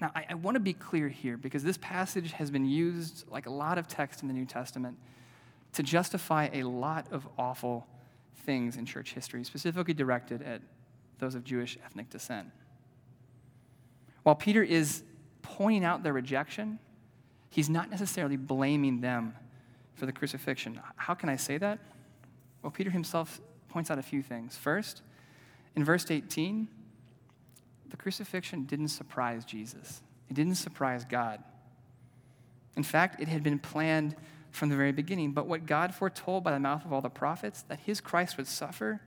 Now, 0.00 0.10
I, 0.14 0.26
I 0.30 0.34
want 0.34 0.54
to 0.54 0.60
be 0.60 0.72
clear 0.72 1.08
here 1.08 1.36
because 1.36 1.62
this 1.62 1.76
passage 1.78 2.32
has 2.32 2.50
been 2.50 2.64
used, 2.64 3.24
like 3.30 3.46
a 3.46 3.50
lot 3.50 3.76
of 3.76 3.88
text 3.88 4.22
in 4.22 4.28
the 4.28 4.34
New 4.34 4.46
Testament, 4.46 4.96
to 5.74 5.82
justify 5.82 6.48
a 6.52 6.62
lot 6.62 7.06
of 7.10 7.28
awful 7.38 7.86
things 8.40 8.76
in 8.76 8.86
church 8.86 9.12
history, 9.12 9.44
specifically 9.44 9.94
directed 9.94 10.42
at 10.42 10.60
those 11.18 11.34
of 11.34 11.44
Jewish 11.44 11.78
ethnic 11.84 12.10
descent. 12.10 12.48
While 14.22 14.34
Peter 14.34 14.62
is 14.62 15.02
pointing 15.42 15.84
out 15.84 16.02
their 16.02 16.12
rejection, 16.12 16.78
he's 17.50 17.68
not 17.68 17.90
necessarily 17.90 18.36
blaming 18.36 19.00
them 19.00 19.34
for 19.94 20.06
the 20.06 20.12
crucifixion. 20.12 20.80
How 20.96 21.14
can 21.14 21.28
I 21.28 21.36
say 21.36 21.58
that? 21.58 21.78
Well, 22.62 22.70
Peter 22.70 22.90
himself 22.90 23.40
points 23.68 23.90
out 23.90 23.98
a 23.98 24.02
few 24.02 24.22
things. 24.22 24.56
First, 24.56 25.02
in 25.76 25.84
verse 25.84 26.10
18, 26.10 26.68
the 27.88 27.96
crucifixion 27.96 28.64
didn't 28.64 28.88
surprise 28.88 29.44
Jesus, 29.44 30.02
it 30.28 30.34
didn't 30.34 30.56
surprise 30.56 31.04
God. 31.04 31.42
In 32.76 32.82
fact, 32.82 33.20
it 33.20 33.28
had 33.28 33.42
been 33.42 33.58
planned 33.58 34.14
from 34.50 34.68
the 34.68 34.76
very 34.76 34.92
beginning. 34.92 35.32
But 35.32 35.46
what 35.46 35.66
God 35.66 35.94
foretold 35.94 36.44
by 36.44 36.52
the 36.52 36.60
mouth 36.60 36.84
of 36.84 36.92
all 36.92 37.00
the 37.00 37.08
prophets, 37.08 37.62
that 37.62 37.80
his 37.80 38.00
Christ 38.00 38.36
would 38.36 38.46
suffer, 38.46 39.00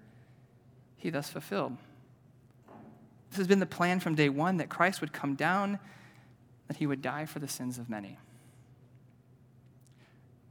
he 0.98 1.10
thus 1.10 1.30
fulfilled. 1.30 1.78
This 3.30 3.38
has 3.38 3.48
been 3.48 3.60
the 3.60 3.66
plan 3.66 4.00
from 4.00 4.16
day 4.16 4.30
one 4.30 4.58
that 4.58 4.70
Christ 4.70 5.02
would 5.02 5.12
come 5.12 5.36
down, 5.36 5.80
that 6.68 6.78
he 6.78 6.88
would 6.88 7.02
die 7.02 7.26
for 7.26 7.40
the 7.40 7.48
sins 7.48 7.78
of 7.78 7.90
many. 7.90 8.18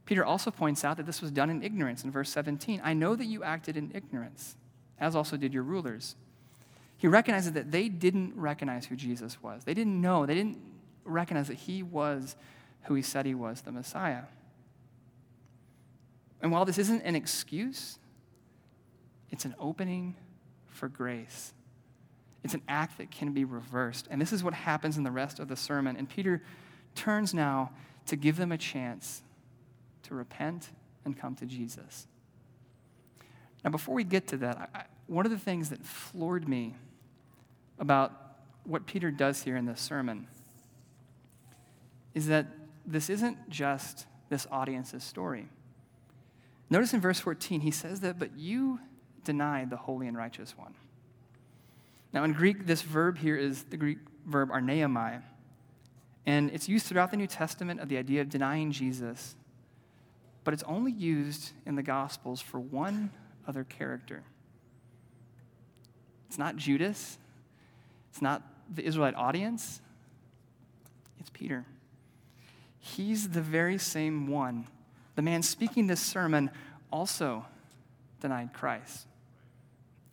Peter 0.04 0.25
also 0.25 0.50
points 0.50 0.84
out 0.84 0.96
that 0.96 1.06
this 1.06 1.22
was 1.22 1.30
done 1.30 1.49
in 1.49 1.62
ignorance 1.62 2.04
in 2.04 2.11
verse 2.11 2.28
17. 2.30 2.80
I 2.84 2.92
know 2.92 3.14
that 3.14 3.25
you 3.25 3.44
acted 3.44 3.76
in 3.76 3.92
ignorance, 3.94 4.56
as 4.99 5.14
also 5.14 5.37
did 5.37 5.54
your 5.54 5.62
rulers. 5.62 6.16
He 6.96 7.06
recognizes 7.06 7.52
that 7.52 7.70
they 7.70 7.88
didn't 7.88 8.34
recognize 8.37 8.87
who 8.87 8.96
Jesus 8.96 9.42
was. 9.42 9.64
They 9.64 9.75
didn't 9.75 10.00
know, 10.00 10.26
they 10.26 10.34
didn't 10.34 10.58
recognize 11.04 11.49
that 11.49 11.58
he 11.58 11.82
was 11.82 12.37
who 12.84 12.94
he 12.94 13.02
said 13.02 13.26
he 13.26 13.34
was, 13.34 13.62
the 13.62 13.72
Messiah. 13.72 14.22
And 16.42 16.50
while 16.50 16.64
this 16.64 16.76
isn't 16.78 17.02
an 17.02 17.14
excuse, 17.14 17.99
it's 19.30 19.44
an 19.44 19.54
opening 19.58 20.16
for 20.66 20.88
grace. 20.88 21.54
It's 22.44 22.54
an 22.54 22.62
act 22.68 22.99
that 22.99 23.11
can 23.11 23.32
be 23.32 23.44
reversed. 23.44 24.08
And 24.11 24.20
this 24.20 24.32
is 24.32 24.42
what 24.42 24.52
happens 24.52 24.96
in 24.96 25.04
the 25.04 25.11
rest 25.11 25.38
of 25.38 25.49
the 25.49 25.56
sermon. 25.56 25.96
And 25.96 26.08
Peter 26.08 26.42
turns 26.94 27.32
now 27.32 27.70
to 28.06 28.16
give 28.16 28.37
them 28.37 28.50
a 28.50 28.58
chance 28.58 29.22
to 30.02 30.14
repent 30.14 30.70
and 31.04 31.16
come 31.16 31.37
to 31.37 31.46
Jesus. 31.46 32.08
Now, 33.64 33.70
before 33.70 33.94
we 33.94 34.02
get 34.02 34.26
to 34.28 34.37
that, 34.38 34.70
I, 34.75 34.84
one 35.06 35.25
of 35.25 35.30
the 35.30 35.38
things 35.38 35.70
that 35.70 35.84
floored 35.84 36.49
me 36.49 36.75
about 37.78 38.12
what 38.64 38.87
Peter 38.87 39.11
does 39.11 39.42
here 39.42 39.56
in 39.56 39.66
this 39.66 39.80
sermon 39.80 40.26
is 42.14 42.26
that 42.26 42.46
this 42.84 43.08
isn't 43.08 43.49
just 43.49 44.06
this 44.28 44.46
audience's 44.50 45.04
story. 45.04 45.49
Notice 46.73 46.95
in 46.95 47.02
verse 47.02 47.21
14, 47.21 47.61
he 47.61 47.71
says 47.71 48.00
that, 48.00 48.19
but 48.19 48.38
you 48.38 48.81
denied 49.25 49.69
the 49.69 49.76
holy 49.76 50.09
and 50.09 50.17
righteous 50.17 50.57
one. 50.57 50.73
Now, 52.14 52.25
in 52.25 52.33
Greek, 52.33 52.64
this 52.64 52.81
verb 52.81 53.19
here 53.19 53.37
is 53.37 53.64
the 53.64 53.76
Greek 53.76 53.99
verb 54.25 54.49
arneomai, 54.49 55.21
and 56.25 56.50
it's 56.50 56.71
used 56.71 56.87
throughout 56.87 57.11
the 57.11 57.19
New 57.19 57.26
Testament 57.26 57.81
of 57.81 57.91
the 57.91 57.99
idea 57.99 58.23
of 58.23 58.31
denying 58.31 58.73
Jesus, 58.73 59.37
but 60.45 60.55
it's 60.55 60.62
only 60.62 60.93
used 60.93 61.50
in 61.67 61.75
the 61.75 61.83
Gospels 61.83 62.41
for 62.41 62.59
one 62.59 63.11
other 63.47 63.64
character. 63.64 64.23
It's 66.29 66.38
not 66.38 66.57
Judas, 66.57 67.19
it's 68.11 68.23
not 68.23 68.43
the 68.75 68.83
Israelite 68.83 69.14
audience, 69.14 69.83
it's 71.21 71.29
Peter. 71.29 71.67
He's 72.81 73.29
the 73.29 73.43
very 73.43 73.76
same 73.76 74.26
one 74.26 74.69
the 75.14 75.23
man 75.23 75.42
speaking 75.42 75.87
this 75.87 76.00
sermon 76.00 76.50
also 76.90 77.45
denied 78.21 78.52
Christ. 78.52 79.07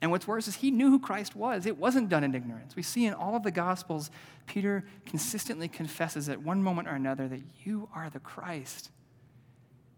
And 0.01 0.12
what's 0.12 0.27
worse 0.27 0.48
is 0.48 0.56
he 0.56 0.72
knew 0.72 0.89
who 0.89 1.00
Christ 1.00 1.36
was. 1.36 1.65
It 1.65 1.77
wasn't 1.77 2.10
done 2.10 2.24
in 2.24 2.34
ignorance. 2.34 2.75
We 2.75 2.84
see 2.84 3.06
in 3.06 3.13
all 3.13 3.36
of 3.36 3.44
the 3.44 3.51
Gospels, 3.51 4.10
Peter 4.46 4.86
consistently 5.06 5.68
confesses 5.68 6.29
at 6.29 6.41
one 6.41 6.63
moment 6.63 6.88
or 6.88 6.91
another 6.91 7.27
that 7.27 7.41
you 7.65 7.89
are 7.94 8.10
the 8.10 8.20
Christ. 8.20 8.91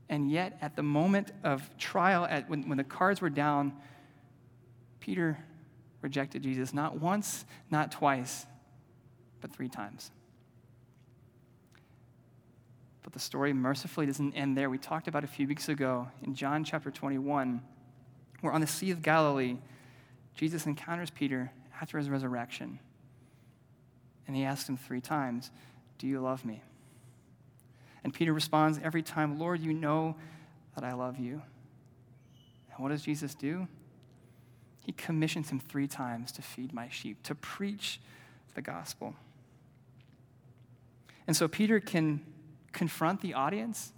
And 0.09 0.29
yet, 0.29 0.57
at 0.61 0.75
the 0.75 0.83
moment 0.83 1.31
of 1.43 1.69
trial, 1.77 2.25
at, 2.25 2.49
when, 2.49 2.67
when 2.67 2.77
the 2.77 2.83
cards 2.83 3.21
were 3.21 3.29
down, 3.29 3.73
Peter 4.99 5.37
rejected 6.01 6.43
Jesus 6.43 6.73
not 6.73 6.99
once, 6.99 7.45
not 7.69 7.91
twice, 7.91 8.45
but 9.39 9.53
three 9.53 9.69
times. 9.69 10.11
But 13.03 13.13
the 13.13 13.19
story 13.19 13.53
mercifully 13.53 14.05
doesn't 14.05 14.33
end 14.33 14.57
there. 14.57 14.69
We 14.69 14.77
talked 14.77 15.07
about 15.07 15.23
a 15.23 15.27
few 15.27 15.47
weeks 15.47 15.69
ago 15.69 16.07
in 16.23 16.35
John 16.35 16.63
chapter 16.63 16.91
21, 16.91 17.61
where 18.41 18.53
on 18.53 18.61
the 18.61 18.67
Sea 18.67 18.91
of 18.91 19.01
Galilee, 19.01 19.57
Jesus 20.35 20.65
encounters 20.65 21.09
Peter 21.09 21.51
after 21.81 21.97
his 21.97 22.09
resurrection. 22.09 22.79
And 24.27 24.35
he 24.35 24.43
asks 24.43 24.69
him 24.69 24.77
three 24.77 25.01
times, 25.01 25.49
Do 25.97 26.07
you 26.07 26.19
love 26.19 26.45
me? 26.45 26.61
And 28.03 28.13
Peter 28.13 28.33
responds 28.33 28.79
every 28.83 29.03
time, 29.03 29.39
Lord, 29.39 29.59
you 29.59 29.73
know 29.73 30.15
that 30.75 30.83
I 30.83 30.93
love 30.93 31.19
you. 31.19 31.41
And 32.71 32.79
what 32.79 32.89
does 32.89 33.01
Jesus 33.01 33.35
do? 33.35 33.67
He 34.85 34.91
commissions 34.91 35.49
him 35.49 35.59
three 35.59 35.87
times 35.87 36.31
to 36.33 36.41
feed 36.41 36.73
my 36.73 36.89
sheep, 36.89 37.21
to 37.23 37.35
preach 37.35 37.99
the 38.55 38.61
gospel. 38.61 39.15
And 41.27 41.35
so 41.35 41.47
Peter 41.47 41.79
can 41.79 42.21
confront 42.71 43.21
the 43.21 43.33
audience, 43.33 43.93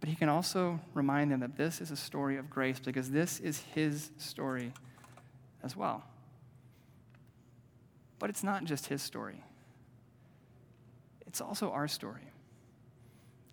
but 0.00 0.08
he 0.08 0.16
can 0.16 0.28
also 0.28 0.80
remind 0.94 1.30
them 1.30 1.40
that 1.40 1.56
this 1.56 1.80
is 1.80 1.90
a 1.90 1.96
story 1.96 2.36
of 2.36 2.48
grace 2.48 2.80
because 2.80 3.10
this 3.10 3.40
is 3.40 3.60
his 3.74 4.10
story 4.18 4.72
as 5.62 5.76
well. 5.76 6.04
But 8.18 8.30
it's 8.30 8.42
not 8.42 8.64
just 8.64 8.86
his 8.86 9.02
story, 9.02 9.44
it's 11.26 11.40
also 11.40 11.70
our 11.70 11.88
story. 11.88 12.22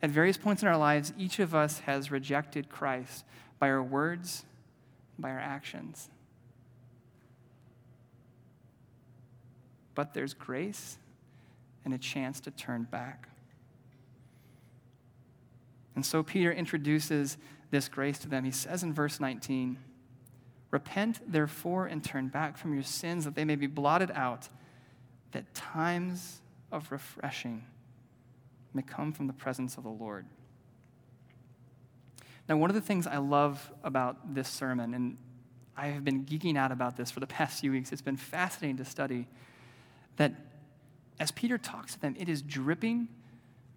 At 0.01 0.11
various 0.11 0.37
points 0.37 0.61
in 0.61 0.67
our 0.67 0.77
lives, 0.77 1.11
each 1.17 1.39
of 1.39 1.55
us 1.55 1.79
has 1.79 2.11
rejected 2.11 2.69
Christ 2.69 3.25
by 3.57 3.69
our 3.69 3.81
words, 3.81 4.45
by 5.17 5.31
our 5.31 5.39
actions. 5.39 6.09
But 9.95 10.13
there's 10.13 10.35
grace 10.35 10.99
and 11.83 11.93
a 11.95 11.97
chance 11.97 12.39
to 12.41 12.51
turn 12.51 12.83
back. 12.83 13.27
And 15.97 16.05
so 16.05 16.21
Peter 16.21 16.51
introduces 16.51 17.39
this 17.71 17.89
grace 17.89 18.19
to 18.19 18.29
them. 18.29 18.43
He 18.43 18.51
says 18.51 18.83
in 18.83 18.93
verse 18.93 19.19
19, 19.19 19.79
Repent, 20.69 21.19
therefore, 21.25 21.87
and 21.87 22.03
turn 22.03 22.27
back 22.27 22.55
from 22.55 22.75
your 22.75 22.83
sins 22.83 23.25
that 23.25 23.33
they 23.33 23.43
may 23.43 23.55
be 23.55 23.65
blotted 23.65 24.11
out, 24.13 24.47
that 25.31 25.51
times 25.55 26.41
of 26.71 26.91
refreshing 26.91 27.65
may 28.75 28.83
come 28.83 29.11
from 29.11 29.25
the 29.25 29.33
presence 29.33 29.75
of 29.75 29.85
the 29.85 29.89
Lord. 29.89 30.27
Now, 32.47 32.57
one 32.57 32.69
of 32.69 32.75
the 32.75 32.81
things 32.81 33.07
I 33.07 33.17
love 33.17 33.73
about 33.83 34.35
this 34.35 34.49
sermon, 34.49 34.93
and 34.93 35.17
I 35.75 35.87
have 35.87 36.05
been 36.05 36.25
geeking 36.25 36.59
out 36.59 36.71
about 36.71 36.95
this 36.95 37.09
for 37.09 37.21
the 37.21 37.27
past 37.37 37.61
few 37.61 37.71
weeks, 37.71 37.91
it's 37.91 38.03
been 38.03 38.17
fascinating 38.17 38.77
to 38.77 38.85
study, 38.85 39.27
that 40.17 40.35
as 41.19 41.31
Peter 41.31 41.57
talks 41.57 41.95
to 41.95 42.01
them, 42.01 42.15
it 42.19 42.29
is 42.29 42.43
dripping 42.43 43.07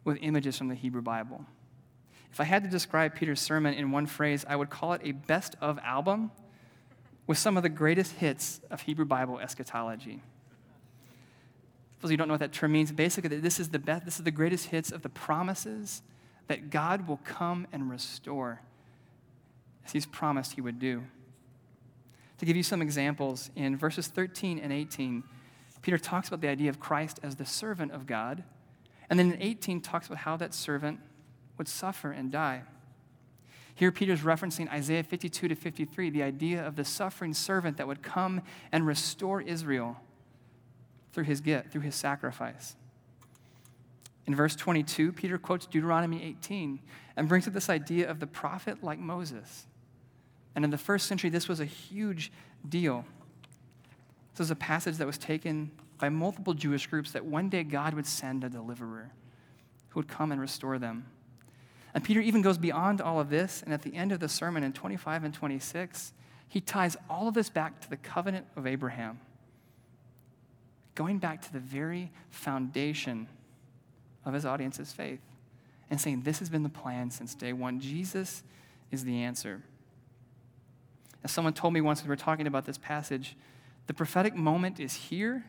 with 0.04 0.18
images 0.20 0.58
from 0.58 0.68
the 0.68 0.74
Hebrew 0.74 1.00
Bible. 1.00 1.46
If 2.32 2.40
I 2.40 2.44
had 2.44 2.62
to 2.64 2.70
describe 2.70 3.14
Peter's 3.14 3.40
sermon 3.40 3.74
in 3.74 3.90
one 3.90 4.06
phrase, 4.06 4.44
I 4.48 4.56
would 4.56 4.70
call 4.70 4.92
it 4.92 5.00
a 5.04 5.12
best 5.12 5.56
of 5.60 5.78
album 5.80 6.30
with 7.26 7.38
some 7.38 7.56
of 7.56 7.62
the 7.62 7.68
greatest 7.68 8.12
hits 8.16 8.60
of 8.70 8.82
Hebrew 8.82 9.04
Bible 9.04 9.38
eschatology. 9.38 10.22
For 11.96 12.06
those 12.06 12.12
you 12.12 12.16
don't 12.16 12.28
know 12.28 12.34
what 12.34 12.40
that 12.40 12.52
term 12.52 12.72
means, 12.72 12.92
basically, 12.92 13.36
this 13.38 13.60
is 13.60 13.68
the 13.68 13.78
best, 13.78 14.04
this 14.04 14.16
is 14.16 14.24
the 14.24 14.30
greatest 14.30 14.66
hits 14.66 14.90
of 14.90 15.02
the 15.02 15.08
promises 15.08 16.02
that 16.46 16.70
God 16.70 17.06
will 17.06 17.20
come 17.24 17.66
and 17.72 17.90
restore 17.90 18.60
as 19.84 19.92
He's 19.92 20.06
promised 20.06 20.54
He 20.54 20.60
would 20.60 20.78
do. 20.78 21.02
To 22.38 22.46
give 22.46 22.56
you 22.56 22.62
some 22.62 22.80
examples, 22.80 23.50
in 23.54 23.76
verses 23.76 24.06
13 24.06 24.58
and 24.58 24.72
18, 24.72 25.22
Peter 25.82 25.98
talks 25.98 26.28
about 26.28 26.40
the 26.40 26.48
idea 26.48 26.70
of 26.70 26.80
Christ 26.80 27.20
as 27.22 27.36
the 27.36 27.44
servant 27.44 27.92
of 27.92 28.06
God. 28.06 28.44
And 29.08 29.18
then 29.18 29.32
in 29.32 29.42
18 29.42 29.80
talks 29.80 30.06
about 30.06 30.18
how 30.18 30.36
that 30.38 30.54
servant 30.54 31.00
would 31.60 31.68
suffer 31.68 32.10
and 32.10 32.32
die. 32.32 32.62
Here, 33.74 33.92
Peter's 33.92 34.22
referencing 34.22 34.66
Isaiah 34.70 35.02
52 35.02 35.48
to 35.48 35.54
53, 35.54 36.08
the 36.08 36.22
idea 36.22 36.66
of 36.66 36.74
the 36.74 36.86
suffering 36.86 37.34
servant 37.34 37.76
that 37.76 37.86
would 37.86 38.02
come 38.02 38.40
and 38.72 38.86
restore 38.86 39.42
Israel 39.42 40.00
through 41.12 41.24
his 41.24 41.42
gift, 41.42 41.70
through 41.70 41.82
his 41.82 41.94
sacrifice. 41.94 42.76
In 44.26 44.34
verse 44.34 44.56
22, 44.56 45.12
Peter 45.12 45.36
quotes 45.36 45.66
Deuteronomy 45.66 46.24
18 46.24 46.80
and 47.18 47.28
brings 47.28 47.46
up 47.46 47.52
this 47.52 47.68
idea 47.68 48.08
of 48.08 48.20
the 48.20 48.26
prophet 48.26 48.82
like 48.82 48.98
Moses. 48.98 49.66
And 50.54 50.64
in 50.64 50.70
the 50.70 50.78
first 50.78 51.06
century, 51.06 51.28
this 51.28 51.46
was 51.46 51.60
a 51.60 51.66
huge 51.66 52.32
deal. 52.66 53.04
This 54.32 54.46
is 54.46 54.50
a 54.50 54.56
passage 54.56 54.96
that 54.96 55.06
was 55.06 55.18
taken 55.18 55.72
by 55.98 56.08
multiple 56.08 56.54
Jewish 56.54 56.86
groups 56.86 57.12
that 57.12 57.26
one 57.26 57.50
day 57.50 57.64
God 57.64 57.92
would 57.92 58.06
send 58.06 58.44
a 58.44 58.48
deliverer 58.48 59.10
who 59.90 60.00
would 60.00 60.08
come 60.08 60.32
and 60.32 60.40
restore 60.40 60.78
them. 60.78 61.04
And 61.94 62.04
Peter 62.04 62.20
even 62.20 62.42
goes 62.42 62.58
beyond 62.58 63.00
all 63.00 63.20
of 63.20 63.30
this, 63.30 63.62
and 63.62 63.74
at 63.74 63.82
the 63.82 63.94
end 63.94 64.12
of 64.12 64.20
the 64.20 64.28
sermon 64.28 64.62
in 64.62 64.72
25 64.72 65.24
and 65.24 65.34
26, 65.34 66.12
he 66.48 66.60
ties 66.60 66.96
all 67.08 67.28
of 67.28 67.34
this 67.34 67.50
back 67.50 67.80
to 67.80 67.90
the 67.90 67.96
covenant 67.96 68.46
of 68.56 68.66
Abraham, 68.66 69.20
going 70.94 71.18
back 71.18 71.42
to 71.42 71.52
the 71.52 71.60
very 71.60 72.10
foundation 72.30 73.28
of 74.24 74.34
his 74.34 74.44
audience's 74.44 74.92
faith 74.92 75.20
and 75.90 76.00
saying, 76.00 76.22
This 76.22 76.38
has 76.38 76.48
been 76.48 76.62
the 76.62 76.68
plan 76.68 77.10
since 77.10 77.34
day 77.34 77.52
one. 77.52 77.80
Jesus 77.80 78.42
is 78.90 79.04
the 79.04 79.22
answer. 79.22 79.62
As 81.22 81.32
someone 81.32 81.52
told 81.52 81.74
me 81.74 81.80
once 81.80 82.00
when 82.00 82.08
we 82.08 82.12
were 82.12 82.16
talking 82.16 82.46
about 82.46 82.64
this 82.64 82.78
passage, 82.78 83.36
the 83.86 83.94
prophetic 83.94 84.34
moment 84.34 84.80
is 84.80 84.94
here, 84.94 85.44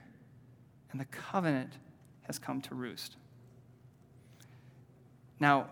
and 0.92 1.00
the 1.00 1.06
covenant 1.06 1.74
has 2.24 2.40
come 2.40 2.62
to 2.62 2.76
roost. 2.76 3.16
Now, 5.40 5.68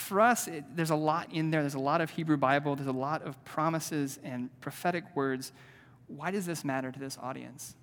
for 0.00 0.20
us, 0.20 0.48
it, 0.48 0.64
there's 0.74 0.90
a 0.90 0.96
lot 0.96 1.28
in 1.32 1.50
there. 1.50 1.62
There's 1.62 1.74
a 1.74 1.78
lot 1.78 2.00
of 2.00 2.10
Hebrew 2.10 2.36
Bible. 2.36 2.76
There's 2.76 2.88
a 2.88 2.92
lot 2.92 3.22
of 3.22 3.42
promises 3.44 4.18
and 4.22 4.48
prophetic 4.60 5.04
words. 5.14 5.52
Why 6.06 6.30
does 6.30 6.46
this 6.46 6.64
matter 6.64 6.90
to 6.90 6.98
this 6.98 7.18
audience? 7.22 7.74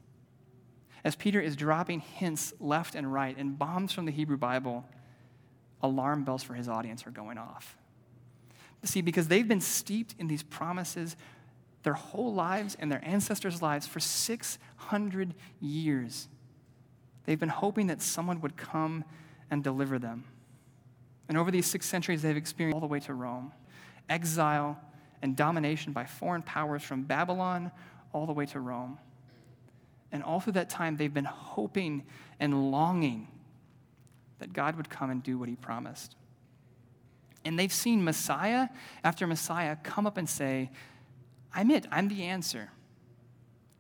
As 1.04 1.16
Peter 1.16 1.40
is 1.40 1.56
dropping 1.56 2.02
hints 2.02 2.54
left 2.60 2.96
and 2.96 3.12
right 3.12 3.38
and 3.38 3.58
bombs 3.58 3.94
from 3.94 4.06
the 4.06 4.12
Hebrew 4.12 4.38
Bible, 4.38 4.86
alarm 5.82 6.24
bells 6.24 6.44
for 6.44 6.54
his 6.54 6.68
audience 6.68 7.06
are 7.08 7.12
going 7.12 7.38
off. 7.38 7.78
See, 8.84 9.02
because 9.02 9.28
they've 9.28 9.48
been 9.48 9.62
steeped 9.62 10.16
in 10.20 10.28
these 10.28 10.44
promises 10.44 11.16
their 11.84 11.94
whole 11.94 12.34
lives 12.34 12.76
and 12.80 12.92
their 12.92 13.04
ancestors' 13.06 13.62
lives 13.62 13.88
for 13.88 14.00
600 14.00 15.34
years. 15.62 16.28
They've 17.26 17.40
been 17.40 17.50
hoping 17.50 17.88
that 17.88 18.02
someone 18.02 18.42
would 18.42 18.58
come 18.58 19.06
and 19.50 19.64
deliver 19.64 19.98
them. 19.98 20.26
And 21.30 21.38
over 21.38 21.52
these 21.52 21.66
six 21.66 21.86
centuries, 21.86 22.22
they've 22.22 22.38
experienced 22.38 22.76
all 22.76 22.82
the 22.82 22.88
way 22.88 23.00
to 23.02 23.14
Rome 23.14 23.52
exile 24.10 24.80
and 25.22 25.36
domination 25.36 25.94
by 25.94 26.06
foreign 26.06 26.42
powers 26.42 26.82
from 26.82 27.04
Babylon 27.04 27.72
all 28.14 28.26
the 28.26 28.34
way 28.34 28.46
to 28.48 28.60
Rome. 28.60 28.98
And 30.12 30.24
all 30.24 30.40
through 30.40 30.54
that 30.54 30.70
time, 30.70 30.96
they've 30.98 31.14
been 31.14 31.26
hoping 31.26 32.06
and 32.40 32.72
longing 32.72 33.28
that 34.40 34.54
God 34.54 34.76
would 34.76 34.90
come 34.90 35.10
and 35.10 35.22
do 35.22 35.38
what 35.38 35.50
he 35.50 35.56
promised. 35.56 36.16
And 37.44 37.58
they've 37.58 37.74
seen 37.74 38.04
Messiah 38.04 38.70
after 39.04 39.28
Messiah 39.28 39.76
come 39.84 40.08
up 40.08 40.18
and 40.18 40.30
say, 40.30 40.70
I'm 41.54 41.72
it, 41.72 41.86
I'm 41.92 42.08
the 42.08 42.24
answer. 42.24 42.72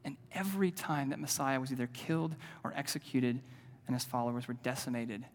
And 0.04 0.18
every 0.32 0.72
time 0.72 1.10
that 1.10 1.20
Messiah 1.20 1.60
was 1.60 1.72
either 1.72 1.88
killed 1.88 2.36
or 2.64 2.74
executed 2.76 3.42
and 3.86 3.96
his 3.96 4.06
followers 4.06 4.48
were 4.48 4.56
decimated, 4.56 5.26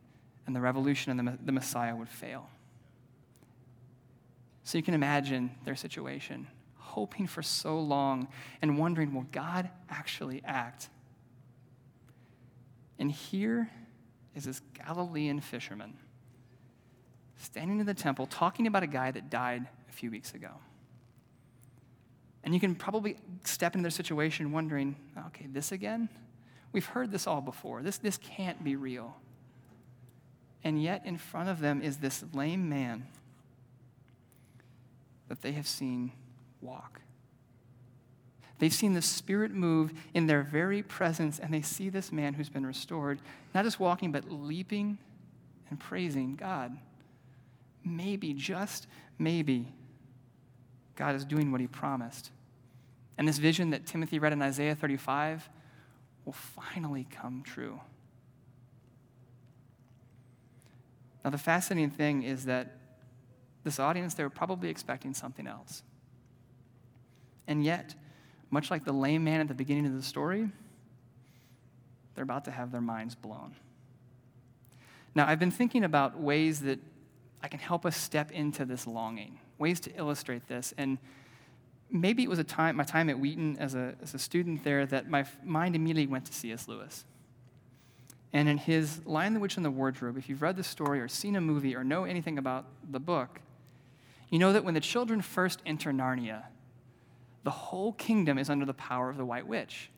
and 0.46 0.56
the 0.56 0.60
revolution 0.60 1.18
and 1.18 1.28
the, 1.28 1.38
the 1.44 1.52
Messiah 1.52 1.94
would 1.94 2.08
fail. 2.08 2.48
So 4.64 4.78
you 4.78 4.84
can 4.84 4.94
imagine 4.94 5.50
their 5.64 5.76
situation, 5.76 6.46
hoping 6.76 7.26
for 7.26 7.42
so 7.42 7.78
long 7.78 8.28
and 8.60 8.78
wondering, 8.78 9.12
will 9.14 9.26
God 9.32 9.68
actually 9.90 10.42
act? 10.44 10.88
And 12.98 13.10
here 13.10 13.70
is 14.34 14.44
this 14.44 14.60
Galilean 14.86 15.40
fisherman 15.40 15.94
standing 17.36 17.80
in 17.80 17.86
the 17.86 17.94
temple 17.94 18.26
talking 18.26 18.66
about 18.66 18.82
a 18.82 18.86
guy 18.86 19.10
that 19.10 19.30
died 19.30 19.66
a 19.88 19.92
few 19.92 20.10
weeks 20.10 20.34
ago. 20.34 20.50
And 22.44 22.54
you 22.54 22.60
can 22.60 22.74
probably 22.74 23.16
step 23.44 23.74
into 23.74 23.82
their 23.82 23.90
situation 23.90 24.52
wondering, 24.52 24.96
okay, 25.28 25.46
this 25.46 25.72
again? 25.72 26.08
We've 26.72 26.86
heard 26.86 27.10
this 27.10 27.26
all 27.26 27.40
before. 27.40 27.82
This, 27.82 27.98
this 27.98 28.16
can't 28.16 28.62
be 28.64 28.76
real. 28.76 29.16
And 30.64 30.82
yet, 30.82 31.02
in 31.04 31.18
front 31.18 31.48
of 31.48 31.60
them 31.60 31.82
is 31.82 31.98
this 31.98 32.24
lame 32.32 32.68
man 32.68 33.06
that 35.28 35.42
they 35.42 35.52
have 35.52 35.66
seen 35.66 36.12
walk. 36.60 37.00
They've 38.58 38.72
seen 38.72 38.92
the 38.92 39.02
Spirit 39.02 39.50
move 39.50 39.92
in 40.14 40.26
their 40.28 40.42
very 40.42 40.84
presence, 40.84 41.40
and 41.40 41.52
they 41.52 41.62
see 41.62 41.88
this 41.88 42.12
man 42.12 42.34
who's 42.34 42.48
been 42.48 42.64
restored, 42.64 43.18
not 43.54 43.64
just 43.64 43.80
walking, 43.80 44.12
but 44.12 44.30
leaping 44.30 44.98
and 45.68 45.80
praising 45.80 46.36
God. 46.36 46.78
Maybe, 47.84 48.34
just 48.34 48.86
maybe, 49.18 49.66
God 50.94 51.16
is 51.16 51.24
doing 51.24 51.50
what 51.50 51.60
he 51.60 51.66
promised. 51.66 52.30
And 53.18 53.26
this 53.26 53.38
vision 53.38 53.70
that 53.70 53.86
Timothy 53.86 54.20
read 54.20 54.32
in 54.32 54.42
Isaiah 54.42 54.76
35 54.76 55.48
will 56.24 56.32
finally 56.32 57.06
come 57.10 57.42
true. 57.42 57.80
Now, 61.24 61.30
the 61.30 61.38
fascinating 61.38 61.90
thing 61.90 62.22
is 62.22 62.44
that 62.46 62.78
this 63.64 63.78
audience, 63.78 64.14
they 64.14 64.24
were 64.24 64.30
probably 64.30 64.68
expecting 64.68 65.14
something 65.14 65.46
else. 65.46 65.82
And 67.46 67.64
yet, 67.64 67.94
much 68.50 68.70
like 68.70 68.84
the 68.84 68.92
lame 68.92 69.24
man 69.24 69.40
at 69.40 69.48
the 69.48 69.54
beginning 69.54 69.86
of 69.86 69.94
the 69.94 70.02
story, 70.02 70.48
they're 72.14 72.24
about 72.24 72.44
to 72.46 72.50
have 72.50 72.72
their 72.72 72.80
minds 72.80 73.14
blown. 73.14 73.54
Now, 75.14 75.26
I've 75.26 75.38
been 75.38 75.50
thinking 75.50 75.84
about 75.84 76.18
ways 76.18 76.60
that 76.60 76.78
I 77.42 77.48
can 77.48 77.58
help 77.60 77.84
us 77.84 77.96
step 77.96 78.30
into 78.30 78.64
this 78.64 78.86
longing, 78.86 79.38
ways 79.58 79.80
to 79.80 79.96
illustrate 79.96 80.48
this. 80.48 80.72
And 80.76 80.98
maybe 81.90 82.22
it 82.22 82.30
was 82.30 82.38
a 82.38 82.44
time, 82.44 82.76
my 82.76 82.84
time 82.84 83.10
at 83.10 83.18
Wheaton 83.18 83.58
as 83.58 83.74
a, 83.74 83.94
as 84.02 84.14
a 84.14 84.18
student 84.18 84.64
there 84.64 84.86
that 84.86 85.08
my 85.08 85.24
mind 85.44 85.76
immediately 85.76 86.06
went 86.06 86.26
to 86.26 86.32
C.S. 86.32 86.68
Lewis. 86.68 87.04
And 88.32 88.48
in 88.48 88.56
his 88.56 89.00
Lion, 89.04 89.34
the 89.34 89.40
Witch, 89.40 89.56
and 89.56 89.64
the 89.64 89.70
Wardrobe, 89.70 90.16
if 90.16 90.28
you've 90.28 90.42
read 90.42 90.56
the 90.56 90.64
story 90.64 91.00
or 91.00 91.08
seen 91.08 91.36
a 91.36 91.40
movie 91.40 91.76
or 91.76 91.84
know 91.84 92.04
anything 92.04 92.38
about 92.38 92.64
the 92.90 93.00
book, 93.00 93.40
you 94.30 94.38
know 94.38 94.52
that 94.54 94.64
when 94.64 94.74
the 94.74 94.80
children 94.80 95.20
first 95.20 95.60
enter 95.66 95.92
Narnia, 95.92 96.44
the 97.44 97.50
whole 97.50 97.92
kingdom 97.92 98.38
is 98.38 98.48
under 98.48 98.64
the 98.64 98.74
power 98.74 99.10
of 99.10 99.16
the 99.16 99.24
White 99.24 99.46
Witch. 99.46 99.90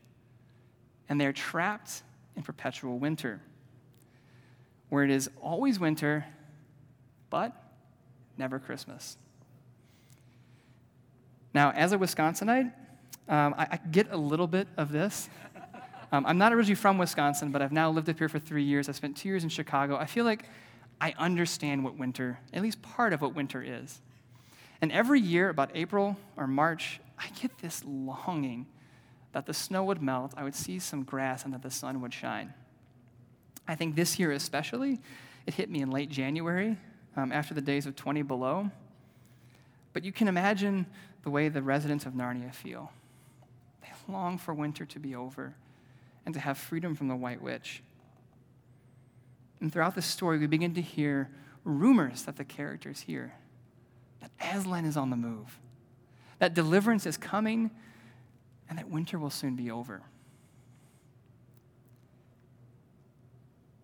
And 1.07 1.21
they're 1.21 1.33
trapped 1.33 2.03
in 2.35 2.43
perpetual 2.43 2.97
winter, 2.97 3.39
where 4.89 5.03
it 5.03 5.11
is 5.11 5.29
always 5.41 5.79
winter, 5.79 6.25
but 7.29 7.53
never 8.37 8.59
Christmas. 8.59 9.17
Now, 11.53 11.71
as 11.71 11.93
a 11.93 11.97
Wisconsinite, 11.97 12.73
um, 13.29 13.55
I, 13.57 13.67
I, 13.71 13.79
get 13.91 14.11
a 14.11 14.17
little 14.17 14.45
bit 14.45 14.67
of 14.77 14.91
this. 14.91 15.29
Um, 16.11 16.25
I'm 16.25 16.37
not 16.37 16.53
originally 16.53 16.75
from 16.75 16.97
Wisconsin, 16.97 17.51
but 17.51 17.61
I've 17.61 17.71
now 17.71 17.89
lived 17.89 18.09
up 18.09 18.17
here 18.17 18.29
for 18.29 18.39
three 18.39 18.63
years. 18.63 18.89
I 18.89 18.91
spent 18.91 19.17
two 19.17 19.29
years 19.29 19.43
in 19.43 19.49
Chicago. 19.49 19.97
I 19.97 20.05
feel 20.05 20.25
like 20.25 20.45
I 21.01 21.13
understand 21.17 21.83
what 21.83 21.97
winter, 21.97 22.39
at 22.53 22.61
least 22.61 22.81
part 22.81 23.13
of 23.13 23.21
what 23.21 23.35
winter 23.35 23.63
is. 23.65 24.01
And 24.81 24.91
every 24.91 25.19
year, 25.19 25.49
about 25.49 25.71
April 25.73 26.17
or 26.37 26.47
March, 26.47 26.99
I 27.17 27.27
get 27.41 27.57
this 27.59 27.83
longing 27.85 28.67
that 29.31 29.45
the 29.45 29.53
snow 29.53 29.83
would 29.83 30.01
melt, 30.01 30.33
I 30.37 30.43
would 30.43 30.55
see 30.55 30.79
some 30.79 31.03
grass, 31.03 31.43
and 31.43 31.53
that 31.53 31.61
the 31.61 31.71
sun 31.71 32.01
would 32.01 32.13
shine. 32.13 32.53
I 33.67 33.75
think 33.75 33.95
this 33.95 34.17
year 34.19 34.31
especially, 34.31 35.01
it 35.45 35.55
hit 35.55 35.69
me 35.69 35.81
in 35.81 35.91
late 35.91 36.09
January 36.09 36.77
um, 37.17 37.31
after 37.31 37.53
the 37.53 37.61
days 37.61 37.85
of 37.85 37.95
20 37.95 38.21
below. 38.21 38.69
But 39.91 40.03
you 40.03 40.11
can 40.11 40.27
imagine 40.27 40.85
the 41.23 41.29
way 41.29 41.49
the 41.49 41.61
residents 41.61 42.05
of 42.05 42.13
Narnia 42.13 42.53
feel. 42.53 42.91
They 43.81 43.89
long 44.07 44.37
for 44.37 44.53
winter 44.53 44.85
to 44.85 44.99
be 44.99 45.15
over 45.15 45.55
and 46.25 46.33
to 46.33 46.39
have 46.39 46.57
freedom 46.57 46.95
from 46.95 47.07
the 47.07 47.15
White 47.15 47.41
Witch. 47.41 47.83
And 49.61 49.71
throughout 49.71 49.95
the 49.95 50.01
story, 50.01 50.37
we 50.37 50.47
begin 50.47 50.73
to 50.75 50.81
hear 50.81 51.29
rumors 51.63 52.23
that 52.23 52.37
the 52.37 52.43
characters 52.43 53.01
hear 53.01 53.33
that 54.21 54.31
Aslan 54.39 54.85
is 54.85 54.97
on 54.97 55.09
the 55.09 55.15
move, 55.15 55.59
that 56.39 56.53
deliverance 56.53 57.05
is 57.05 57.17
coming, 57.17 57.71
and 58.69 58.77
that 58.77 58.89
winter 58.89 59.19
will 59.19 59.29
soon 59.29 59.55
be 59.55 59.69
over. 59.69 60.01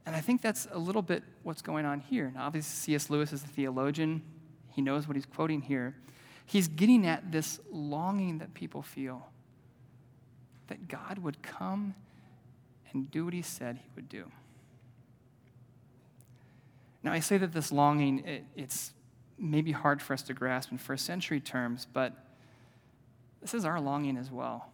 And 0.05 0.15
I 0.15 0.21
think 0.21 0.41
that's 0.41 0.67
a 0.71 0.79
little 0.79 1.03
bit 1.03 1.23
what's 1.43 1.61
going 1.61 1.85
on 1.85 1.99
here. 1.99 2.31
Now, 2.33 2.45
obviously, 2.45 2.93
C.S. 2.93 3.09
Lewis 3.09 3.31
is 3.31 3.43
a 3.43 3.47
theologian, 3.47 4.23
he 4.71 4.81
knows 4.81 5.07
what 5.07 5.15
he's 5.15 5.25
quoting 5.25 5.61
here. 5.61 5.95
He's 6.45 6.67
getting 6.67 7.05
at 7.05 7.31
this 7.31 7.59
longing 7.71 8.39
that 8.39 8.53
people 8.53 8.81
feel 8.81 9.29
that 10.67 10.87
God 10.87 11.19
would 11.19 11.41
come 11.41 11.93
and 12.93 13.09
do 13.11 13.25
what 13.25 13.33
he 13.33 13.41
said 13.41 13.77
he 13.77 13.89
would 13.95 14.09
do. 14.09 14.25
Now, 17.03 17.11
I 17.13 17.19
say 17.19 17.37
that 17.37 17.51
this 17.51 17.71
longing, 17.71 18.19
it, 18.25 18.45
it's 18.55 18.93
maybe 19.37 19.71
hard 19.71 20.01
for 20.01 20.13
us 20.13 20.21
to 20.23 20.33
grasp 20.33 20.71
in 20.71 20.77
first 20.77 21.05
century 21.05 21.39
terms, 21.39 21.87
but 21.91 22.13
this 23.41 23.53
is 23.53 23.65
our 23.65 23.81
longing 23.81 24.17
as 24.17 24.29
well. 24.29 24.69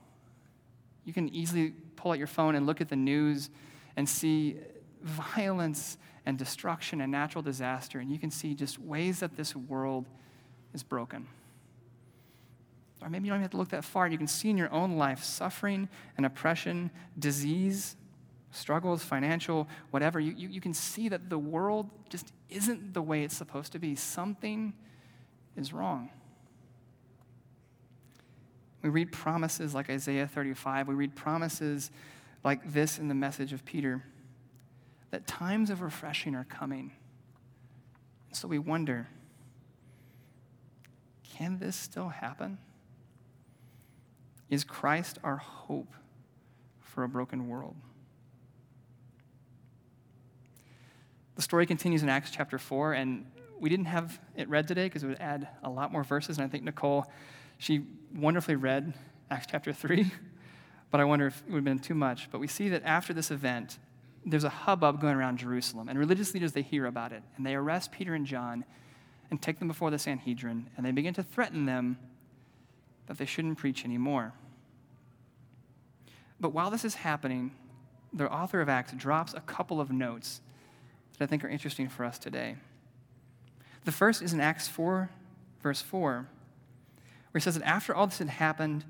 You 1.06 1.14
can 1.14 1.30
easily 1.30 1.74
pull 1.96 2.12
out 2.12 2.18
your 2.18 2.28
phone 2.28 2.56
and 2.56 2.66
look 2.66 2.82
at 2.82 2.90
the 2.90 2.98
news 2.98 3.50
and 3.96 4.08
see 4.08 4.58
violence 5.02 5.98
and 6.26 6.38
destruction 6.38 7.00
and 7.00 7.10
natural 7.10 7.42
disaster, 7.42 8.00
and 8.00 8.12
you 8.12 8.20
can 8.20 8.30
see 8.30 8.54
just 8.54 8.78
ways 8.78 9.22
that 9.22 9.38
this 9.38 9.56
world 9.56 10.06
is 10.74 10.84
broken. 10.84 11.26
Or 13.02 13.10
maybe 13.10 13.26
you 13.26 13.32
don't 13.32 13.38
even 13.38 13.44
have 13.44 13.52
to 13.52 13.58
look 13.58 13.70
that 13.70 13.86
far. 13.86 14.08
You 14.08 14.18
can 14.18 14.28
see 14.28 14.50
in 14.50 14.58
your 14.58 14.72
own 14.74 14.98
life 14.98 15.24
suffering 15.24 15.88
and 16.18 16.26
oppression, 16.26 16.92
disease, 17.18 17.96
struggles, 18.58 19.04
financial, 19.04 19.68
whatever. 19.92 20.20
You, 20.20 20.34
you, 20.36 20.50
you 20.50 20.62
can 20.62 20.74
see 20.74 21.10
that 21.10 21.30
the 21.30 21.38
world 21.38 21.90
just 22.10 22.32
isn't 22.50 22.94
the 22.94 23.02
way 23.02 23.24
it's 23.24 23.36
supposed 23.36 23.72
to 23.74 23.80
be. 23.80 23.96
Something 23.96 24.74
is 25.56 25.74
wrong. 25.74 26.10
We 28.82 28.90
read 28.90 29.12
promises 29.12 29.74
like 29.74 29.90
Isaiah 29.90 30.28
35. 30.28 30.88
We 30.88 30.96
read 30.96 31.16
promises 31.16 31.92
like 32.44 32.72
this 32.72 33.00
in 33.00 33.08
the 33.08 33.16
message 33.16 33.54
of 33.54 33.66
Peter 33.66 34.04
that 35.12 35.28
times 35.28 35.70
of 35.70 35.82
refreshing 35.82 36.36
are 36.36 36.46
coming. 36.46 36.92
So 38.34 38.48
we 38.48 38.60
wonder 38.60 39.08
can 41.24 41.60
this 41.60 41.76
still 41.76 42.10
happen? 42.10 42.58
Is 44.50 44.64
Christ 44.64 45.20
our 45.24 45.38
hope 45.38 45.94
for 46.80 47.04
a 47.04 47.10
broken 47.10 47.48
world? 47.48 47.76
The 51.38 51.44
story 51.44 51.68
continues 51.68 52.02
in 52.02 52.10
Acts 52.10 52.32
chapter 52.32 52.58
4, 52.58 52.94
and 52.94 53.24
we 53.60 53.70
didn't 53.70 53.86
have 53.86 54.20
it 54.36 54.50
read 54.50 54.68
today 54.68 54.86
because 54.86 55.04
it 55.04 55.08
would 55.08 55.22
add 55.22 55.48
a 55.64 55.70
lot 55.70 55.92
more 55.92 56.04
verses. 56.04 56.40
And 56.40 56.46
I 56.46 56.50
think 56.50 56.64
Nicole, 56.64 57.06
she 57.60 57.86
wonderfully 58.16 58.56
read 58.56 58.96
Acts 59.30 59.46
chapter 59.52 59.72
3, 59.72 60.12
but 60.92 61.00
I 61.00 61.04
wonder 61.04 61.28
if 61.28 61.44
it 61.46 61.52
would 61.52 61.58
have 61.58 61.64
been 61.64 61.78
too 61.78 61.94
much. 61.94 62.32
But 62.32 62.40
we 62.40 62.48
see 62.48 62.70
that 62.70 62.82
after 62.84 63.14
this 63.14 63.30
event, 63.30 63.78
there's 64.26 64.46
a 64.46 64.50
hubbub 64.50 65.00
going 65.00 65.14
around 65.14 65.38
Jerusalem, 65.38 65.90
and 65.90 66.00
religious 66.00 66.34
leaders, 66.34 66.54
they 66.54 66.64
hear 66.64 66.88
about 66.88 67.12
it, 67.12 67.22
and 67.36 67.46
they 67.46 67.54
arrest 67.54 67.92
Peter 67.92 68.16
and 68.16 68.26
John 68.26 68.66
and 69.30 69.40
take 69.40 69.60
them 69.60 69.68
before 69.68 69.92
the 69.92 70.00
Sanhedrin, 70.00 70.72
and 70.76 70.84
they 70.84 70.92
begin 70.92 71.14
to 71.14 71.24
threaten 71.24 71.68
them 71.68 72.00
that 73.06 73.20
they 73.20 73.28
shouldn't 73.28 73.60
preach 73.60 73.86
anymore. 73.86 74.34
But 76.40 76.52
while 76.52 76.72
this 76.72 76.84
is 76.84 76.96
happening, 76.96 77.52
the 78.12 78.28
author 78.28 78.60
of 78.60 78.70
Acts 78.70 78.94
drops 78.94 79.36
a 79.36 79.42
couple 79.42 79.80
of 79.80 79.92
notes 79.92 80.42
that 81.18 81.26
I 81.26 81.28
think 81.28 81.44
are 81.44 81.50
interesting 81.50 81.90
for 81.90 82.04
us 82.04 82.18
today. 82.18 82.56
The 83.86 83.92
first 83.92 84.22
is 84.22 84.34
in 84.34 84.40
Acts 84.40 84.68
4, 84.68 85.10
verse 85.62 85.82
4, 85.82 86.28
where 87.32 87.40
he 87.40 87.40
says 87.40 87.56
that 87.56 87.68
after 87.68 87.96
all 87.96 88.08
this 88.08 88.20
had 88.20 88.30
happened, 88.30 88.86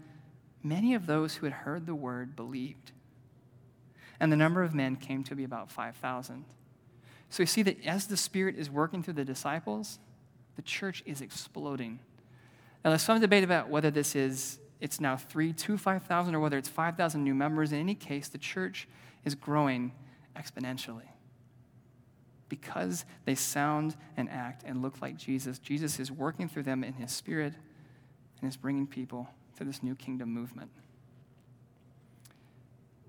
many 0.64 0.94
of 0.94 1.06
those 1.06 1.36
who 1.36 1.46
had 1.46 1.54
heard 1.54 1.86
the 1.86 1.96
word 1.96 2.36
believed 2.36 2.92
and 4.20 4.32
the 4.32 4.38
number 4.38 4.64
of 4.64 4.74
men 4.74 4.96
came 4.96 5.24
to 5.24 5.36
be 5.36 5.44
about 5.44 5.72
5,000. 5.72 6.46
So 7.30 7.44
we 7.44 7.46
see 7.46 7.62
that 7.64 7.86
as 7.86 8.08
the 8.08 8.18
Spirit 8.18 8.56
is 8.58 8.70
working 8.70 9.04
through 9.04 9.16
the 9.16 9.26
disciples, 9.26 10.00
the 10.56 10.62
church 10.62 11.04
is 11.06 11.22
exploding. 11.22 12.00
Now, 12.84 12.92
there's 12.92 13.02
some 13.02 13.20
debate 13.20 13.44
about 13.44 13.70
whether 13.70 13.92
this 13.92 14.16
is, 14.16 14.60
it's 14.80 15.00
now 15.00 15.18
three 15.18 15.54
to 15.54 15.78
5,000 15.78 16.36
or 16.36 16.40
whether 16.40 16.58
it's 16.58 16.70
5,000 16.70 17.24
new 17.24 17.36
members. 17.36 17.72
In 17.72 17.80
any 17.80 17.96
case, 17.96 18.28
the 18.28 18.38
church 18.38 18.88
is 19.26 19.36
growing 19.36 19.92
exponentially. 20.36 21.10
Because 22.50 23.06
they 23.26 23.36
sound 23.36 23.96
and 24.16 24.30
act 24.30 24.64
and 24.66 24.82
look 24.82 25.02
like 25.02 25.18
Jesus, 25.18 25.60
Jesus 25.60 26.00
is 26.00 26.12
working 26.12 26.48
through 26.48 26.64
them 26.64 26.84
in 26.84 26.94
his 26.94 27.12
spirit 27.12 27.54
and 28.42 28.50
is 28.50 28.56
bringing 28.56 28.88
people 28.88 29.30
to 29.58 29.64
this 29.64 29.84
new 29.84 29.96
kingdom 29.96 30.34
movement. 30.34 30.70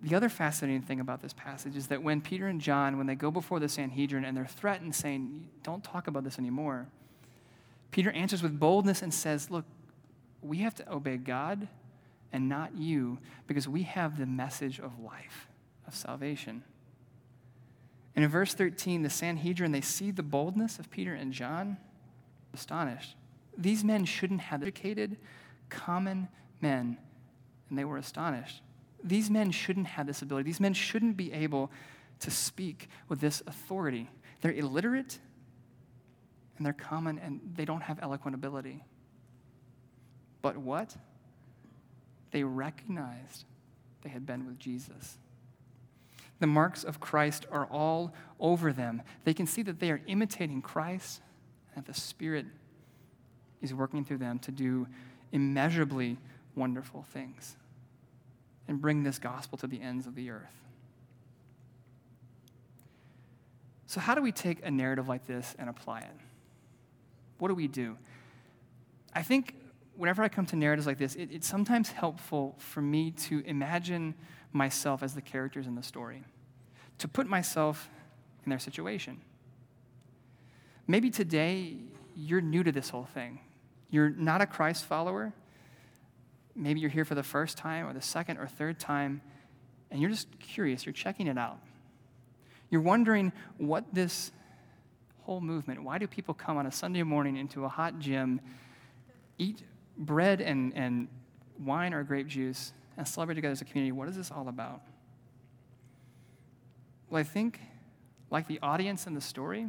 The 0.01 0.15
other 0.15 0.29
fascinating 0.29 0.83
thing 0.83 1.01
about 1.01 1.23
this 1.23 1.33
passage 1.33 1.77
is 1.77 1.89
that 1.89 2.03
when 2.03 2.21
Peter 2.21 2.47
and 2.47 2.61
John, 2.61 2.99
when 2.99 3.07
they 3.07 3.17
go 3.17 3.31
before 3.31 3.59
the 3.59 3.69
Sanhedrin 3.69 4.25
and 4.25 4.37
they're 4.37 4.47
threatened, 4.47 4.95
saying, 4.95 5.49
Don't 5.63 5.83
talk 5.83 6.07
about 6.07 6.25
this 6.25 6.39
anymore, 6.39 6.87
Peter 7.91 8.11
answers 8.13 8.43
with 8.43 8.59
boldness 8.59 9.03
and 9.03 9.13
says, 9.13 9.51
Look, 9.51 9.65
we 10.41 10.59
have 10.59 10.75
to 10.77 10.93
obey 10.93 11.17
God 11.17 11.67
and 12.33 12.49
not 12.49 12.77
you 12.77 13.19
because 13.47 13.69
we 13.69 13.83
have 13.83 14.19
the 14.19 14.27
message 14.27 14.79
of 14.79 15.01
life, 15.01 15.49
of 15.87 15.97
salvation. 15.97 16.63
And 18.19 18.25
in 18.25 18.33
verse 18.33 18.53
13, 18.53 19.03
the 19.03 19.11
Sanhedrin, 19.11 19.71
they 19.71 19.81
see 19.81 20.11
the 20.11 20.25
boldness 20.25 20.81
of 20.81 20.91
Peter 20.91 21.15
and 21.15 21.33
John, 21.33 21.77
astonished. 22.53 23.15
These 23.57 23.85
men 23.85 24.05
shouldn't 24.05 24.41
have 24.41 24.61
educated, 24.61 25.19
common 25.69 26.27
men, 26.61 26.99
and 27.69 27.79
they 27.79 27.85
were 27.85 27.97
astonished. 27.97 28.61
These 29.05 29.31
men 29.31 29.53
shouldn't 29.53 29.87
have 29.87 30.09
this 30.09 30.21
ability. 30.21 30.47
These 30.47 30.59
men 30.59 30.75
shouldn't 30.75 31.17
be 31.17 31.33
able 31.33 31.71
to 32.19 32.33
speak 32.33 32.89
with 33.09 33.21
this 33.21 33.41
authority. 33.47 34.11
They're 34.41 34.51
illiterate 34.51 35.21
and 36.57 36.67
they're 36.67 36.73
common 36.73 37.21
and 37.21 37.39
they 37.55 37.65
don't 37.65 37.83
have 37.83 38.01
eloquent 38.03 38.35
ability. 38.35 38.83
But 40.43 40.57
what? 40.57 40.97
They 42.33 42.43
recognized 42.43 43.45
they 44.03 44.11
had 44.11 44.27
been 44.27 44.45
with 44.45 44.59
Jesus. 44.59 45.19
The 46.41 46.47
marks 46.47 46.85
of 46.85 47.01
Christ 47.01 47.47
are 47.51 47.67
all 47.67 48.15
over 48.39 48.73
them. 48.73 49.03
They 49.25 49.35
can 49.35 49.47
see 49.47 49.63
that 49.63 49.81
they 49.81 49.91
are 49.91 50.01
imitating 50.07 50.63
Christ 50.63 51.21
and 51.75 51.85
that 51.85 51.93
the 51.93 51.99
Spirit 51.99 52.47
is 53.61 53.75
working 53.75 54.05
through 54.05 54.19
them 54.19 54.39
to 54.41 54.53
do 54.53 54.87
immeasurably 55.33 56.19
wonderful 56.55 57.05
things 57.13 57.57
and 58.69 58.81
bring 58.81 59.03
this 59.03 59.19
gospel 59.19 59.59
to 59.59 59.67
the 59.67 59.81
ends 59.81 60.07
of 60.07 60.15
the 60.15 60.31
earth. 60.31 60.55
So, 63.87 64.01
how 64.01 64.15
do 64.15 64.21
we 64.21 64.33
take 64.33 64.65
a 64.65 64.71
narrative 64.71 65.09
like 65.09 65.27
this 65.27 65.57
and 65.59 65.71
apply 65.71 66.01
it? 66.01 66.17
What 67.39 67.49
do 67.49 67.55
we 67.55 67.69
do? 67.69 67.97
I 69.15 69.23
think 69.23 69.55
whenever 69.97 70.23
I 70.23 70.29
come 70.29 70.45
to 70.47 70.57
narratives 70.57 70.87
like 70.87 70.99
this, 70.99 71.15
it, 71.15 71.31
it's 71.33 71.49
sometimes 71.49 71.91
helpful 71.91 72.55
for 72.59 72.83
me 72.83 73.11
to 73.13 73.41
imagine 73.47 74.15
myself 74.53 75.03
as 75.03 75.15
the 75.15 75.21
characters 75.21 75.67
in 75.67 75.75
the 75.75 75.83
story, 75.83 76.25
to 76.99 77.09
put 77.09 77.27
myself 77.27 77.89
in 78.45 78.51
their 78.51 78.59
situation. 78.59 79.21
Maybe 80.87 81.11
today 81.11 81.77
you're 82.17 82.41
new 82.41 82.63
to 82.63 82.73
this 82.73 82.89
whole 82.89 83.09
thing. 83.15 83.41
You're 83.91 84.11
not 84.11 84.41
a 84.41 84.47
Christ 84.47 84.85
follower 84.85 85.33
maybe 86.59 86.81
you're 86.81 86.91
here 86.91 87.05
for 87.05 87.15
the 87.15 87.23
first 87.23 87.57
time 87.57 87.87
or 87.87 87.93
the 87.93 88.03
second 88.03 88.39
or 88.39 88.47
third 88.47 88.79
time, 88.79 89.23
and 89.91 90.01
you're 90.01 90.11
just 90.11 90.27
curious, 90.41 90.85
you're 90.85 90.93
checking 90.93 91.29
it 91.29 91.39
out. 91.39 91.59
You're 92.69 92.83
wondering 92.83 93.33
what 93.57 93.85
this 93.95 94.33
whole 95.23 95.41
movement, 95.41 95.83
why 95.83 95.99
do 95.99 96.07
people 96.07 96.35
come 96.35 96.57
on 96.57 96.67
a 96.67 96.73
Sunday 96.73 97.03
morning 97.03 97.37
into 97.37 97.65
a 97.65 97.69
hot 97.69 97.99
gym, 97.99 98.41
eat 99.39 99.63
bread 99.97 100.41
and, 100.41 100.75
and 100.75 101.09
wine 101.59 101.95
or 101.95 102.03
grape 102.03 102.27
juice, 102.27 102.73
and 102.99 103.09
celebrate 103.09 103.37
together 103.37 103.53
as 103.53 103.63
a 103.63 103.65
community? 103.65 103.93
What 103.93 104.09
is 104.09 104.17
this 104.17 104.31
all 104.31 104.49
about? 104.49 104.83
Well, 107.09 107.21
I 107.21 107.23
think, 107.23 107.61
like 108.31 108.49
the 108.49 108.59
audience 108.61 109.07
in 109.07 109.15
the 109.15 109.21
story, 109.21 109.69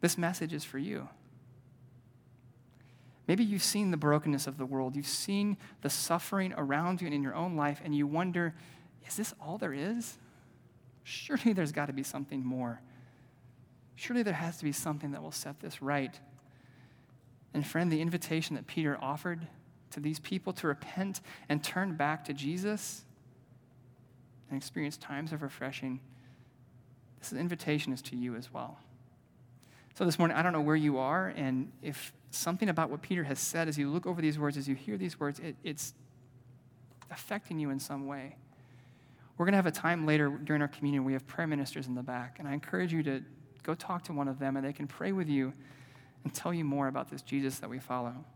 this 0.00 0.16
message 0.16 0.54
is 0.54 0.64
for 0.64 0.78
you. 0.78 1.08
Maybe 3.26 3.42
you've 3.42 3.62
seen 3.62 3.90
the 3.90 3.96
brokenness 3.96 4.46
of 4.46 4.56
the 4.56 4.64
world. 4.64 4.94
You've 4.94 5.06
seen 5.06 5.56
the 5.82 5.90
suffering 5.90 6.54
around 6.56 7.00
you 7.00 7.08
and 7.08 7.14
in 7.14 7.22
your 7.22 7.34
own 7.34 7.56
life, 7.56 7.80
and 7.84 7.94
you 7.94 8.06
wonder, 8.06 8.54
is 9.06 9.16
this 9.16 9.34
all 9.40 9.58
there 9.58 9.74
is? 9.74 10.16
Surely 11.02 11.52
there's 11.52 11.72
got 11.72 11.86
to 11.86 11.92
be 11.92 12.04
something 12.04 12.44
more. 12.44 12.80
Surely 13.96 14.22
there 14.22 14.34
has 14.34 14.58
to 14.58 14.64
be 14.64 14.72
something 14.72 15.10
that 15.10 15.22
will 15.22 15.32
set 15.32 15.58
this 15.58 15.82
right. 15.82 16.20
And, 17.52 17.66
friend, 17.66 17.90
the 17.90 18.00
invitation 18.00 18.54
that 18.54 18.68
Peter 18.68 18.96
offered 19.00 19.48
to 19.96 20.00
these 20.00 20.18
people 20.20 20.52
to 20.52 20.66
repent 20.66 21.22
and 21.48 21.64
turn 21.64 21.96
back 21.96 22.22
to 22.26 22.34
Jesus 22.34 23.02
and 24.50 24.58
experience 24.58 24.98
times 24.98 25.32
of 25.32 25.42
refreshing, 25.42 26.00
this 27.18 27.32
invitation 27.32 27.94
is 27.94 28.02
to 28.02 28.14
you 28.14 28.36
as 28.36 28.52
well. 28.52 28.78
So, 29.94 30.04
this 30.04 30.18
morning, 30.18 30.36
I 30.36 30.42
don't 30.42 30.52
know 30.52 30.60
where 30.60 30.76
you 30.76 30.98
are, 30.98 31.28
and 31.28 31.72
if 31.80 32.12
something 32.30 32.68
about 32.68 32.90
what 32.90 33.00
Peter 33.00 33.24
has 33.24 33.38
said, 33.38 33.68
as 33.68 33.78
you 33.78 33.88
look 33.88 34.06
over 34.06 34.20
these 34.20 34.38
words, 34.38 34.58
as 34.58 34.68
you 34.68 34.74
hear 34.74 34.98
these 34.98 35.18
words, 35.18 35.40
it, 35.40 35.56
it's 35.64 35.94
affecting 37.10 37.58
you 37.58 37.70
in 37.70 37.80
some 37.80 38.06
way. 38.06 38.36
We're 39.38 39.46
going 39.46 39.54
to 39.54 39.56
have 39.56 39.66
a 39.66 39.70
time 39.70 40.04
later 40.04 40.28
during 40.28 40.60
our 40.60 40.68
communion. 40.68 41.04
We 41.04 41.14
have 41.14 41.26
prayer 41.26 41.46
ministers 41.46 41.86
in 41.86 41.94
the 41.94 42.02
back, 42.02 42.38
and 42.38 42.46
I 42.46 42.52
encourage 42.52 42.92
you 42.92 43.02
to 43.04 43.22
go 43.62 43.74
talk 43.74 44.04
to 44.04 44.12
one 44.12 44.28
of 44.28 44.38
them, 44.38 44.58
and 44.58 44.66
they 44.66 44.74
can 44.74 44.86
pray 44.86 45.12
with 45.12 45.30
you 45.30 45.54
and 46.22 46.34
tell 46.34 46.52
you 46.52 46.64
more 46.66 46.88
about 46.88 47.10
this 47.10 47.22
Jesus 47.22 47.60
that 47.60 47.70
we 47.70 47.78
follow. 47.78 48.26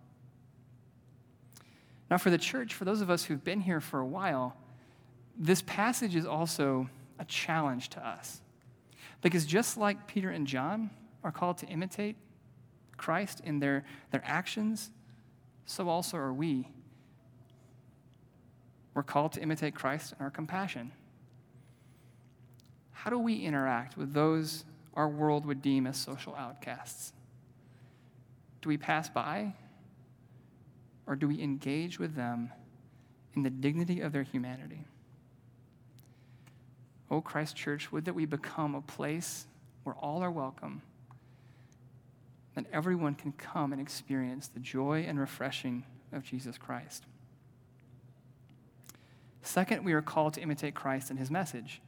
Now, 2.11 2.19
for 2.19 2.31
the 2.31 2.39
church, 2.39 2.75
for 2.75 2.85
those 2.85 3.01
of 3.01 3.11
us 3.11 3.25
who've 3.25 3.43
been 3.43 3.61
here 3.61 3.81
for 3.81 4.01
a 4.01 4.07
while, 4.07 4.57
this 5.39 5.63
passage 5.63 6.17
is 6.17 6.27
also 6.27 6.91
a 7.19 7.25
challenge 7.25 7.89
to 7.91 8.07
us. 8.07 8.41
Because 9.23 9.47
just 9.47 9.77
like 9.77 10.07
Peter 10.07 10.31
and 10.31 10.47
John, 10.47 10.91
are 11.23 11.33
called 11.33 11.59
to 11.59 11.67
imitate 11.67 12.17
Christ 12.97 13.41
in 13.45 13.59
their, 13.59 13.85
their 14.11 14.23
actions, 14.25 14.91
so 15.67 15.89
also 15.89 16.17
are 16.17 16.33
we. 16.33 16.69
We're 18.95 19.03
called 19.03 19.33
to 19.33 19.43
imitate 19.43 19.75
Christ 19.75 20.15
in 20.19 20.25
our 20.25 20.31
compassion. 20.31 20.93
How 22.93 23.11
do 23.11 23.19
we 23.19 23.37
interact 23.37 23.97
with 23.97 24.13
those 24.13 24.65
our 24.95 25.09
world 25.09 25.47
would 25.47 25.63
deem 25.63 25.87
as 25.87 25.97
social 25.97 26.35
outcasts? 26.35 27.13
Do 28.61 28.69
we 28.69 28.77
pass 28.77 29.09
by? 29.09 29.55
Or 31.07 31.17
do 31.17 31.29
we 31.29 31.43
engage 31.43 31.99
with 31.99 32.15
them 32.15 32.51
in 33.35 33.43
the 33.43 33.51
dignity 33.51 34.01
of 34.01 34.13
their 34.13 34.23
humanity? 34.23 34.85
Oh, 37.11 37.21
Christ 37.21 37.57
Church, 37.57 37.91
would 37.91 38.05
that 38.05 38.15
we 38.15 38.27
become 38.27 38.75
a 38.75 38.81
place 38.81 39.47
where 39.83 39.95
all 39.97 40.23
are 40.23 40.31
welcome 40.31 40.83
that 42.55 42.67
everyone 42.73 43.15
can 43.15 43.33
come 43.33 43.73
and 43.73 43.81
experience 43.81 44.49
the 44.49 44.61
joy 44.61 45.05
and 45.07 45.19
refreshing 45.19 45.85
of 46.13 46.25
Jesus 46.25 46.59
Christ. 46.59 47.05
Second, 49.43 49.85
we 49.85 49.93
are 49.93 50.03
called 50.03 50.35
to 50.35 50.41
imitate 50.41 50.75
Christ 50.75 51.11
and 51.11 51.19
his 51.19 51.31
message. 51.31 51.81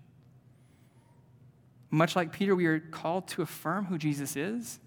Much 1.91 2.17
like 2.17 2.33
Peter, 2.33 2.57
we 2.57 2.67
are 2.67 2.81
called 2.81 3.29
to 3.29 3.43
affirm 3.43 3.87
who 3.87 3.99
Jesus 3.99 4.37
is 4.37 4.79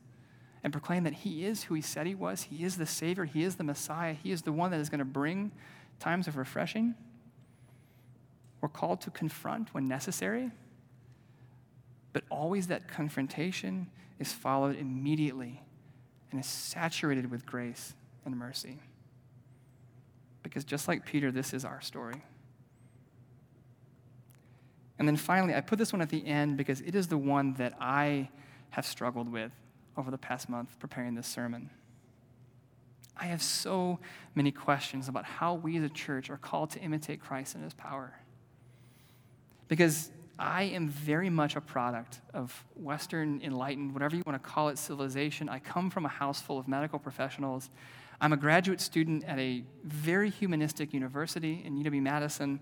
and 0.65 0.71
proclaim 0.71 1.03
that 1.03 1.13
he 1.13 1.45
is 1.45 1.65
who 1.65 1.75
he 1.75 1.81
said 1.81 2.07
he 2.07 2.15
was. 2.15 2.41
He 2.41 2.63
is 2.63 2.75
the 2.75 2.87
Savior, 2.87 3.25
he 3.25 3.43
is 3.43 3.55
the 3.55 3.63
Messiah, 3.63 4.13
he 4.13 4.31
is 4.31 4.41
the 4.41 4.51
one 4.51 4.71
that 4.71 4.79
is 4.79 4.89
going 4.89 4.97
to 4.97 5.05
bring 5.05 5.51
times 5.99 6.27
of 6.27 6.37
refreshing. 6.37 6.95
We're 8.61 8.69
called 8.69 8.99
to 9.01 9.11
confront 9.11 9.75
when 9.75 9.87
necessary, 9.87 10.49
but 12.13 12.23
always 12.31 12.65
that 12.67 12.87
confrontation 12.87 13.91
is 14.17 14.33
followed 14.33 14.75
immediately 14.75 15.61
and 16.31 16.39
is 16.39 16.47
saturated 16.47 17.29
with 17.29 17.45
grace 17.45 17.93
and 18.25 18.35
mercy. 18.35 18.79
Because 20.41 20.63
just 20.63 20.87
like 20.87 21.05
Peter, 21.05 21.31
this 21.31 21.53
is 21.53 21.63
our 21.63 21.79
story. 21.79 22.23
And 24.97 25.07
then 25.07 25.15
finally, 25.15 25.53
I 25.53 25.61
put 25.61 25.77
this 25.77 25.93
one 25.93 26.01
at 26.01 26.09
the 26.09 26.25
end 26.25 26.57
because 26.57 26.81
it 26.81 26.95
is 26.95 27.07
the 27.07 27.19
one 27.19 27.53
that 27.59 27.75
I 27.79 28.29
have 28.71 28.87
struggled 28.87 29.31
with 29.31 29.51
over 29.97 30.11
the 30.11 30.17
past 30.17 30.49
month 30.49 30.77
preparing 30.79 31.15
this 31.15 31.27
sermon. 31.27 31.69
I 33.17 33.25
have 33.25 33.41
so 33.41 33.99
many 34.33 34.51
questions 34.51 35.07
about 35.07 35.25
how 35.25 35.53
we 35.53 35.77
as 35.77 35.83
a 35.83 35.89
church 35.89 36.29
are 36.29 36.37
called 36.37 36.71
to 36.71 36.79
imitate 36.79 37.21
Christ 37.21 37.55
and 37.55 37.63
his 37.63 37.73
power. 37.73 38.13
Because 39.67 40.11
I 40.37 40.63
am 40.63 40.89
very 40.89 41.29
much 41.29 41.55
a 41.55 41.61
product 41.61 42.19
of 42.33 42.65
Western 42.75 43.41
enlightened, 43.41 43.93
whatever 43.93 44.17
you 44.17 44.23
want 44.25 44.41
to 44.41 44.49
call 44.49 44.67
it, 44.67 44.77
civilization. 44.77 45.47
I 45.47 45.59
come 45.59 45.89
from 45.89 46.05
a 46.05 46.09
house 46.09 46.41
full 46.41 46.59
of 46.59 46.67
medical 46.67 46.99
professionals. 46.99 47.69
I'm 48.19 48.33
a 48.33 48.37
graduate 48.37 48.81
student 48.81 49.23
at 49.23 49.39
a 49.39 49.63
very 49.83 50.29
humanistic 50.29 50.93
university 50.93 51.61
in 51.63 51.81
UW 51.81 52.01
Madison. 52.01 52.59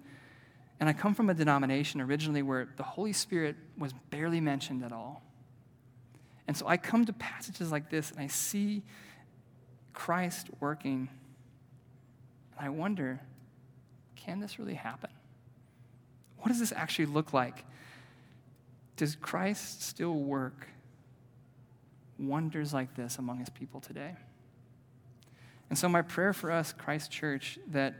And 0.80 0.88
I 0.88 0.94
come 0.94 1.16
from 1.16 1.30
a 1.30 1.34
denomination 1.34 2.00
originally 2.00 2.44
where 2.44 2.70
the 2.78 2.84
Holy 2.84 3.14
Spirit 3.14 3.56
was 3.78 3.94
barely 4.12 4.40
mentioned 4.40 4.84
at 4.84 4.92
all. 4.92 5.24
And 6.48 6.58
so 6.58 6.68
I 6.68 6.78
come 6.78 7.06
to 7.06 7.14
passages 7.14 7.72
like 7.72 7.90
this 7.90 8.12
and 8.12 8.20
I 8.20 8.28
see 8.28 8.84
Christ 9.94 10.48
working. 10.60 11.10
And 12.58 12.66
I 12.66 12.70
wonder 12.70 13.22
can 14.16 14.40
this 14.40 14.58
really 14.58 14.76
happen? 14.76 15.10
What 16.38 16.48
does 16.48 16.60
this 16.60 16.72
actually 16.72 17.08
look 17.08 17.34
like? 17.34 17.66
Does 18.96 19.16
Christ 19.16 19.84
still 19.84 20.14
work 20.14 20.68
wonders 22.18 22.74
like 22.74 22.96
this 22.96 23.18
among 23.18 23.40
his 23.40 23.50
people 23.50 23.82
today? 23.82 24.16
And 25.70 25.78
so, 25.78 25.90
my 25.90 26.02
prayer 26.02 26.34
for 26.34 26.52
us, 26.52 26.72
Christ 26.72 27.12
Church, 27.12 27.60
that 27.72 27.96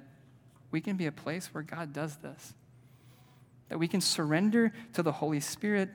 we 0.72 0.80
can 0.80 0.96
be 0.96 1.08
a 1.08 1.12
place 1.12 1.54
where 1.54 1.64
God 1.64 1.92
does 1.92 2.18
this, 2.18 2.54
that 3.70 3.80
we 3.80 3.88
can 3.88 4.00
surrender 4.00 4.72
to 4.94 5.04
the 5.04 5.12
Holy 5.12 5.40
Spirit 5.40 5.90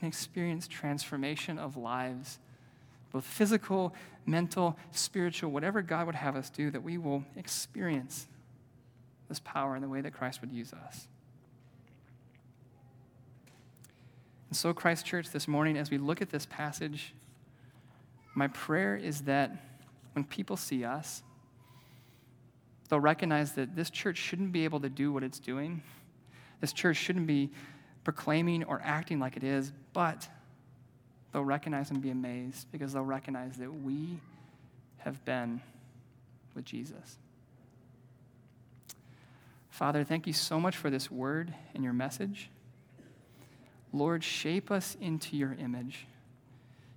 and 0.00 0.08
experience 0.08 0.68
transformation 0.68 1.58
of 1.58 1.76
lives, 1.76 2.38
both 3.12 3.24
physical, 3.24 3.94
mental, 4.26 4.76
spiritual, 4.90 5.50
whatever 5.50 5.82
God 5.82 6.06
would 6.06 6.14
have 6.14 6.36
us 6.36 6.50
do, 6.50 6.70
that 6.70 6.82
we 6.82 6.98
will 6.98 7.24
experience 7.36 8.26
this 9.28 9.40
power 9.40 9.76
in 9.76 9.82
the 9.82 9.88
way 9.88 10.00
that 10.00 10.12
Christ 10.12 10.40
would 10.40 10.52
use 10.52 10.72
us. 10.72 11.08
And 14.48 14.56
so, 14.56 14.72
Christ 14.72 15.04
Church, 15.04 15.30
this 15.30 15.48
morning, 15.48 15.76
as 15.76 15.90
we 15.90 15.98
look 15.98 16.22
at 16.22 16.30
this 16.30 16.46
passage, 16.46 17.14
my 18.34 18.48
prayer 18.48 18.96
is 18.96 19.22
that 19.22 19.50
when 20.12 20.24
people 20.24 20.56
see 20.56 20.84
us, 20.84 21.22
they'll 22.88 23.00
recognize 23.00 23.52
that 23.52 23.74
this 23.74 23.90
church 23.90 24.18
shouldn't 24.18 24.52
be 24.52 24.64
able 24.64 24.80
to 24.80 24.88
do 24.88 25.12
what 25.12 25.22
it's 25.22 25.40
doing. 25.40 25.82
This 26.60 26.72
church 26.72 26.96
shouldn't 26.96 27.26
be 27.26 27.50
proclaiming 28.06 28.62
or 28.62 28.80
acting 28.84 29.18
like 29.18 29.36
it 29.36 29.42
is, 29.42 29.72
but 29.92 30.28
they'll 31.32 31.42
recognize 31.42 31.90
and 31.90 32.00
be 32.00 32.10
amazed 32.10 32.70
because 32.70 32.92
they'll 32.92 33.02
recognize 33.02 33.56
that 33.56 33.68
we 33.82 34.20
have 34.98 35.24
been 35.24 35.60
with 36.54 36.64
Jesus. 36.64 37.18
Father, 39.70 40.04
thank 40.04 40.28
you 40.28 40.32
so 40.32 40.60
much 40.60 40.76
for 40.76 40.88
this 40.88 41.10
word 41.10 41.52
and 41.74 41.82
your 41.82 41.92
message. 41.92 42.48
Lord, 43.92 44.22
shape 44.22 44.70
us 44.70 44.96
into 45.00 45.36
your 45.36 45.56
image. 45.58 46.06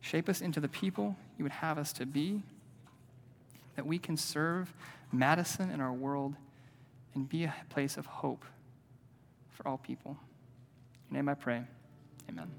Shape 0.02 0.30
us 0.30 0.42
into 0.42 0.60
the 0.60 0.68
people 0.68 1.16
you 1.40 1.44
would 1.44 1.54
have 1.54 1.80
us 1.80 1.92
to 1.94 2.06
be, 2.06 2.44
that 3.76 3.88
we 3.88 3.98
can 3.98 4.16
serve 4.16 4.72
Madison 5.12 5.72
and 5.72 5.82
our 5.82 5.92
world 5.92 6.36
and 7.16 7.28
be 7.28 7.46
a 7.46 7.56
place 7.70 7.98
of 7.98 8.06
hope 8.06 8.46
for 9.50 9.68
all 9.68 9.80
people. 9.80 10.16
Your 11.10 11.18
name 11.18 11.30
I 11.30 11.34
pray. 11.34 11.64
Amen. 12.30 12.50